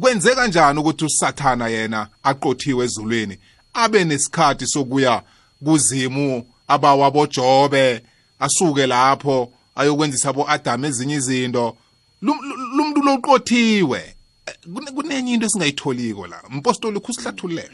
[0.00, 3.38] Kwenze kanjani ukuthi usathana yena aqothiwe ezulwini?
[3.74, 5.22] Abe nesikhathi sokuya
[5.64, 8.02] kuzimu abawabojobe
[8.40, 11.76] asuke lapho ayokwenzisa abo-adam ezinye izinto.
[12.22, 14.14] Lu- lu- lumuntu loqothiwe
[14.46, 16.42] Eh, kune- kunenye into esingayitholiko la?
[16.50, 17.70] Mpostoli khusihlathulele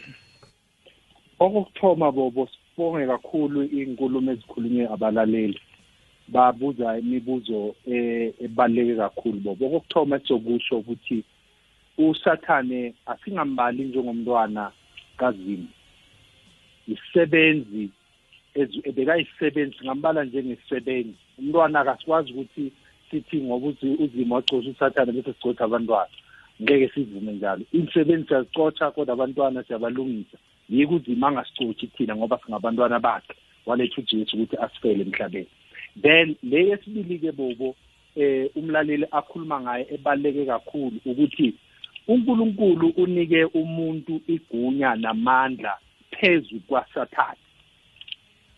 [1.41, 5.61] okokuthoma bobo sibonge kakhulu inkulumo ezikhulunywe abalaleli.
[6.29, 11.25] Babuza imibuzo eh, ebaluleke kakhulu bobo okokuthoma esizokusho ukuthi
[11.99, 14.73] usathane asingambali njengomntwana
[15.17, 15.69] kazimu
[16.89, 17.91] isebenzi
[18.85, 21.15] ebekayisebenzi singambala njengesisebenzi.
[21.39, 22.73] Umntwana akasikwazi ukuthi
[23.11, 26.11] sithi ngoba uzi- uzima wacosha usathane bese sigcotha abantwana.
[26.63, 27.65] Ngeke sivume njalo.
[27.73, 30.39] Imisebenzi siyazicotha kodwa abantwana siyabalungisa.
[30.69, 33.35] Yiko uzima angasicotshi thina ngoba singabantwana bakhe.
[33.67, 35.47] Waletha ujesu ukuthi asifele emhlabeni.
[36.03, 37.77] Then le yesibili-ke bobo
[38.17, 41.55] eh umlaleli akhuluma ngayo ebaluleke kakhulu ukuthi
[42.09, 45.79] uNkulunkulu unike umuntu igunya namandla
[46.11, 47.39] phezu kwasathane.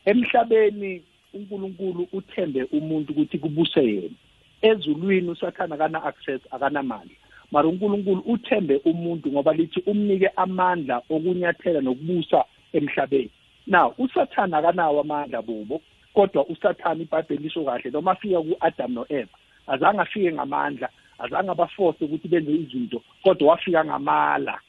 [0.05, 1.02] Emhlabeni
[1.35, 4.14] uNkulunkulu uthembe umuntu ukuthi kubuse yena.
[4.62, 7.16] Ezulwini usathana akana access akanamandla.
[7.51, 13.31] Mara uNkulunkulu uthembe umuntu ngoba lithi umnike amandla okunyathela nokubusa emhlabeni.
[13.66, 15.81] Now usathana akanawo amandla bubo
[16.14, 17.90] kodwa usathana iBhayibheli lisho kahle.
[17.90, 19.36] Noma afika kuAdam noEva
[19.66, 20.89] azange afike ngamandla.
[21.22, 24.60] Azange abaforce ukuthi benze izinto kodwa wafika ngamala.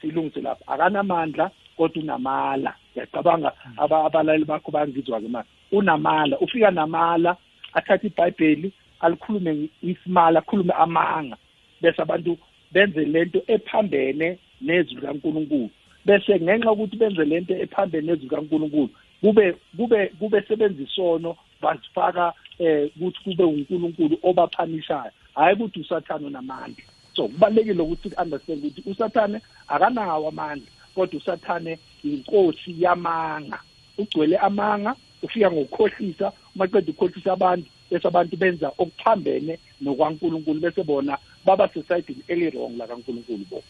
[0.00, 2.74] Silungise lapha akanamandla kodwa unamala.
[2.92, 5.48] Ngiyacabanga aba- abalaleli bakho bangizwa-ke manje.
[5.72, 6.38] Unamala.
[6.38, 7.36] Ufika namala
[7.74, 11.36] athathe ibhayibheli alikhulume isimala akhulume amanga.
[11.80, 12.38] Bese abantu
[12.72, 15.70] benze lento ephambene nezwi likaNkuluNkulu
[16.04, 18.90] bese ngenxa yokuthi benze lento ephambene nezwi likaNkuluNkulu
[19.20, 25.12] kube kube kube sebenzisono basifaka eh ukuthi kube uNkulunkulu obaphanishayo.
[25.34, 26.84] Hayi ukuthi usathana onamandla
[27.16, 33.60] so kubalekile ukuthi understand ukuthi usathane akanawo amandla kodwa usathane inkosi yamanga.
[33.98, 41.18] Ugcwele amanga ufika ngokukhohlisa uma qeda ukukhohlisa abantu bese abantu benza okuphambene nokwaNkulunkulu bese bona
[41.44, 43.62] baba society eli wrong la kaNkulunkulu bo.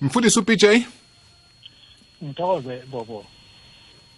[0.00, 0.64] Mfundisi uPJ
[2.24, 3.24] ngithokoze bobo.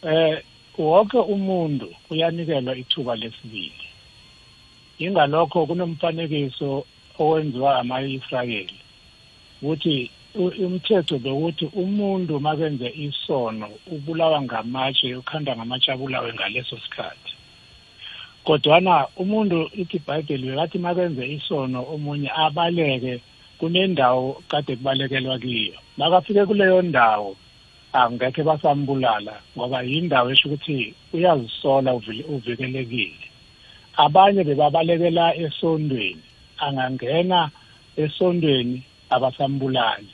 [0.03, 0.43] Eh
[0.79, 3.94] wonke umuntu uyanikelwa ithuba lesibili.
[4.99, 6.85] Ingalokho kunomfanekiso
[7.19, 8.77] owenziwa ama-Israyeli
[9.63, 17.33] ukuthi u- umthetho bekuthi umuntu makenze isono ubulawa ngamatshe ukhanda ngamatshe abulawe ngaleso sikhathi.
[18.45, 23.21] Kodwana umuntu ithi ibhayibheli bekathi makenze isono omunye abaleke
[23.59, 25.75] kunendawo kade kubalekelwa kiyo.
[25.97, 27.37] Makafike kuleyo ndawo
[27.93, 33.24] angekhe basambulala ngoba yindawo esho ukuthi uyazisola uvile- uvikelekile.
[33.97, 36.23] Abanye bebabalekela esondweni.
[36.59, 37.51] Angangena
[37.97, 40.13] esondweni abasambulali.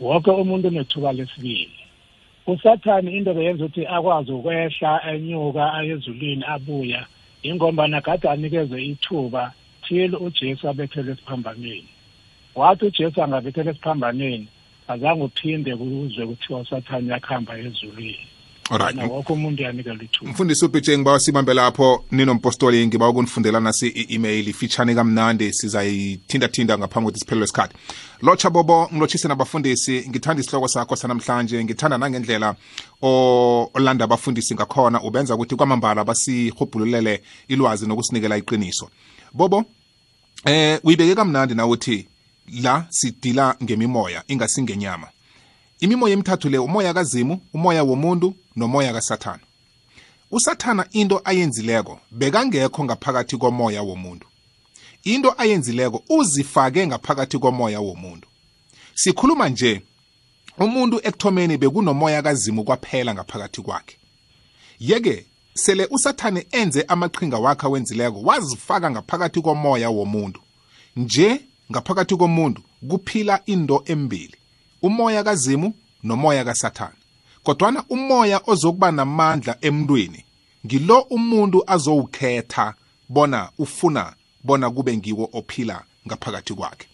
[0.00, 1.78] Wonke umuntu unethuba lesibili.
[2.46, 7.06] Usathane into beyenza ukuthi akwazi ukwehla enyuka aye ezulwini abuya.
[7.42, 9.52] Ingombana kade anikezwe ithuba
[9.86, 11.88] till ujesu abethelwe esiphambanweni.
[12.54, 14.48] Wathi ujesu angabethelwa esiphambanweni
[14.88, 18.31] azange uphinde kuzwe kuthiwa usathane yakuhamba ezulwini.
[18.70, 18.96] Alright.
[19.10, 22.04] Wonke umuntu yanikelwa ithuba mfundisi uPJ ngibawa sibambe lapho.
[22.10, 24.48] Ninompostoli ngiba ukunifundela nasi i-email.
[24.48, 27.74] Ifitshane kamnandi sizayithinda-thinda ngaphambi kokuthi siphelelwe isikhathi
[28.22, 30.04] lotsha bobo ngilotshise nabafundisi.
[30.08, 31.64] Ngithanda isihloko sakho sanamhlanje.
[31.64, 32.54] Ngithanda nangendlela
[33.02, 35.02] olanda abafundisi ngakhona.
[35.02, 38.90] Ubenza ukuthi kwamambala basihubhululele ilwazi nokusinikela iqiniso.
[39.32, 39.64] Bobo
[40.44, 42.08] eh uyibeke kamnandi na uthi
[42.62, 45.08] la sidila ngemimoya ingasingenyama?
[45.80, 49.42] Imimoya emithathu le umoya kazimu umoya womuntu nomoya kasathana
[50.32, 54.26] usathana into ayenzileko bekangekho ngaphakathi komoya womuntu.
[55.04, 58.28] Into ayenzileko uzifake ngaphakathi komoya womuntu.
[58.94, 59.82] Sikhuluma nje
[60.58, 63.96] umuntu ekuthomeni bekunomoya kazimu kwaphela ngaphakathi kwakhe.
[64.80, 70.40] Yeke sele usathane enze amaqhinga wakhe awenzileko wazifaka ngaphakathi komoya womuntu.
[70.96, 74.36] Nje ngaphakathi komuntu kuphila into embili
[74.82, 77.01] umoya kazimu nomoya kasathane.
[77.42, 80.24] Kodwana umoya ozokuba namandla emntwini
[80.66, 82.74] ngilo umuntu azowukhetha
[83.08, 84.14] bona ufuna
[84.44, 86.86] bona kube ngiwo ophila ngaphakathi kwakhe.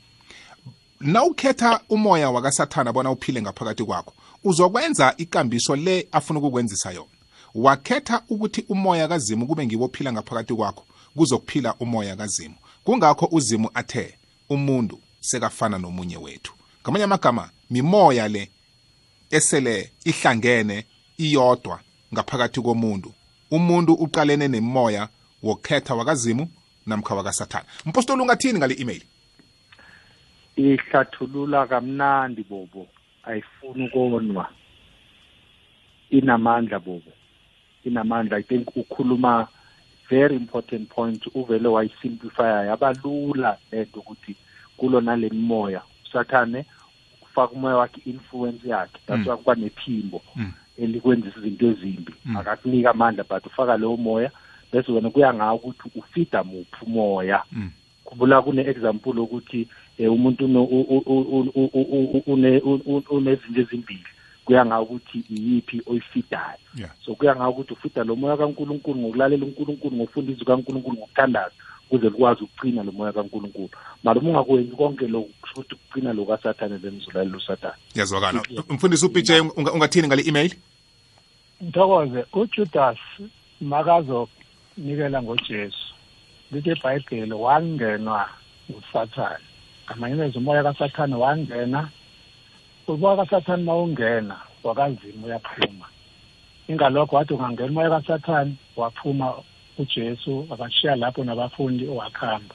[1.00, 4.12] Nawukhetha umoya wakasathana bona uphile ngaphakathi kwakho
[4.44, 7.08] uzokwenza ikambiso le afuna ukukwenzisa yona.
[7.54, 10.84] Wakhetha ukuthi umoya kazimu kube ngiwo ophila ngaphakathi kwakho
[11.16, 12.54] kuzokuphila umoya kazimu.
[12.84, 14.18] Kungakho uzimu athe
[14.48, 16.52] umuntu sekafana nomunye wethu.
[16.82, 18.50] Ngamanye amagama mimoya le
[19.30, 20.84] esele ihlangene
[21.18, 21.80] iyodwa
[22.14, 23.12] ngaphakathi komuntu.
[23.50, 25.08] Umuntu uqalene nemoya
[25.42, 26.48] wokhetha wakazimu
[26.86, 29.02] namkha wakasathana mpostoli ungathini ngale email?
[30.56, 32.86] Ihlathulula kamnandi bobo.
[33.24, 34.48] Ayifuni ukonwa.
[36.10, 37.12] Inamandla bobo.
[37.84, 39.48] Inamandla i think ukhuluma
[40.10, 42.64] very important point uvele wayisimplifya.
[42.64, 44.36] Yaba lula lento ukuthi
[44.76, 45.82] kulo nale moya.
[46.04, 46.64] Usathane
[47.38, 48.98] ufaka umoya wakhe influence yakhe.
[49.06, 50.22] That's why kuba nephimbo
[50.78, 52.14] elikwenzisa izinto ezimbi.
[52.38, 54.30] Akakunika amandla but ufaka leyo moya.
[54.72, 57.42] Bese wena kuya ngawo ukuthi ufida muphi umoya.
[58.04, 60.44] Kubula kune-example ukuthi um umuntu
[63.10, 64.04] unezinto ezimbili.
[64.44, 66.58] Kuya ngawo ukuthi iyiphi oyifidayo.
[67.04, 71.54] So kuya ngawo ukuthi ufida lo moya kankulunkulu ngokulalela unkulunkulu ngokufunda izwi kankulunkulu ngokuthandaza.
[71.90, 73.70] Ukuze likwazi ukucina lo moya kankulunkulu.
[74.04, 79.30] Mara uma ungakwenzi konke lokhu kusho ukuthi ukucina lo kasathane lemzulalela usathane yazwakala mfundisi upj
[79.74, 80.54] ungathini ngale email?
[81.60, 82.98] Ntokoze uJudas
[83.60, 85.94] makazonikela ngoJesu.
[86.52, 88.28] Lithi eBhayibheli wangenwa
[88.78, 89.44] usathane
[89.86, 91.90] ngamanyelezi umoya kasathane wangena.
[92.86, 95.86] Umoya kasathane mawungena wakazimu uyaphuma.
[96.68, 99.34] Ingalokho wathi ungangena umoya kasathane waphuma
[99.78, 102.54] uJesu akashiya lapho nabafundi wakhamba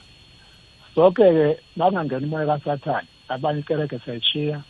[0.95, 4.61] sonke-ke bangangena umoya kasathane abanye ikereke sayishiya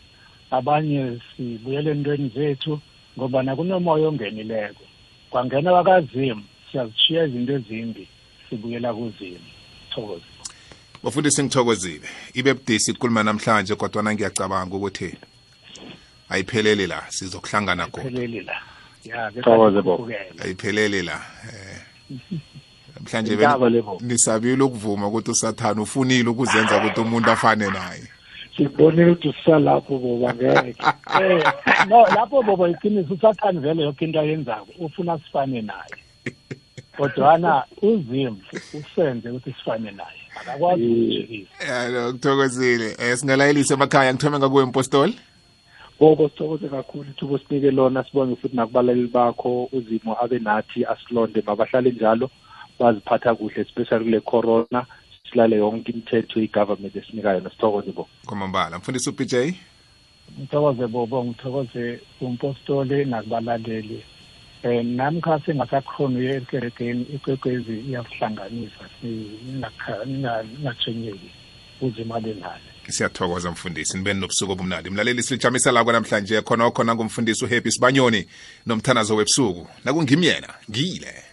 [0.50, 2.80] abanye sibuyele entweni zethu
[3.18, 4.84] ngoba nakunomoya ongenileko.
[5.30, 8.08] Kwangena wakazimu siyazishiya izinto ezimbi
[8.48, 9.48] sibuyela kuzimu.
[9.90, 10.24] Thokoze.
[11.02, 12.08] Bafundisi ngithokozile.
[12.34, 15.14] Ibe budisi ukukhuluma namhlanje kodwana ngiyacabanga ukuthi
[16.28, 18.20] ayipheleli la sizokuhlangana khona.
[20.42, 21.83] Ayipheleli la eh
[22.94, 24.04] namhlanje Intaba le, vele Bobo.
[24.06, 28.02] nisabile ukuvuma ukuthi usathane ufunile ukuzenza ukuthi umuntu afane naye.
[28.56, 30.74] Sibonile ukuthi usalapho boba ngeke
[31.20, 31.42] eh
[31.88, 35.94] no lapho boba iqiniso usathane vele yonke into ayenzako ufuna sifane naye.
[36.96, 38.40] Kodwana uzimu
[38.74, 40.20] usenze ukuthi sifane naye.
[40.40, 45.18] Akakwazi ukujikisa ya ngithokozile eh singalayelisa emakhaya ngithome ngakuwe mpostoli
[46.00, 51.90] bobo sithokoze kakhulu ithuba sinike lona sibonge futhi nakubalaleli bakho uzimo abe nathi asilonde mabahlale
[51.90, 52.30] njalo
[52.78, 54.86] baziphatha kuhle especially kule corona
[55.30, 58.08] silale yonke imithetho i-government esinika yona sithokoze bo.
[58.26, 59.34] Kwamambala mfundisi upj
[60.38, 64.04] ngithokoze bobo ngithokoze umpostoli nakubalaleli.
[64.64, 68.84] Um nami kha sengasakhona uye ekerekeni ikwekwezi iyasihlanganisa
[70.06, 71.30] ningatshwenyeki
[71.80, 73.96] uzima benalo siyathokoza mfundisi.
[73.96, 74.90] Nibe nobusuku obumnandi.
[74.90, 78.26] Mlaleli silijamisa la namhlanje khonokho nangumfundisi uhappy sibanyoni
[78.66, 79.66] nomthanazo webusuku.
[79.84, 81.23] Nakungimyena ngile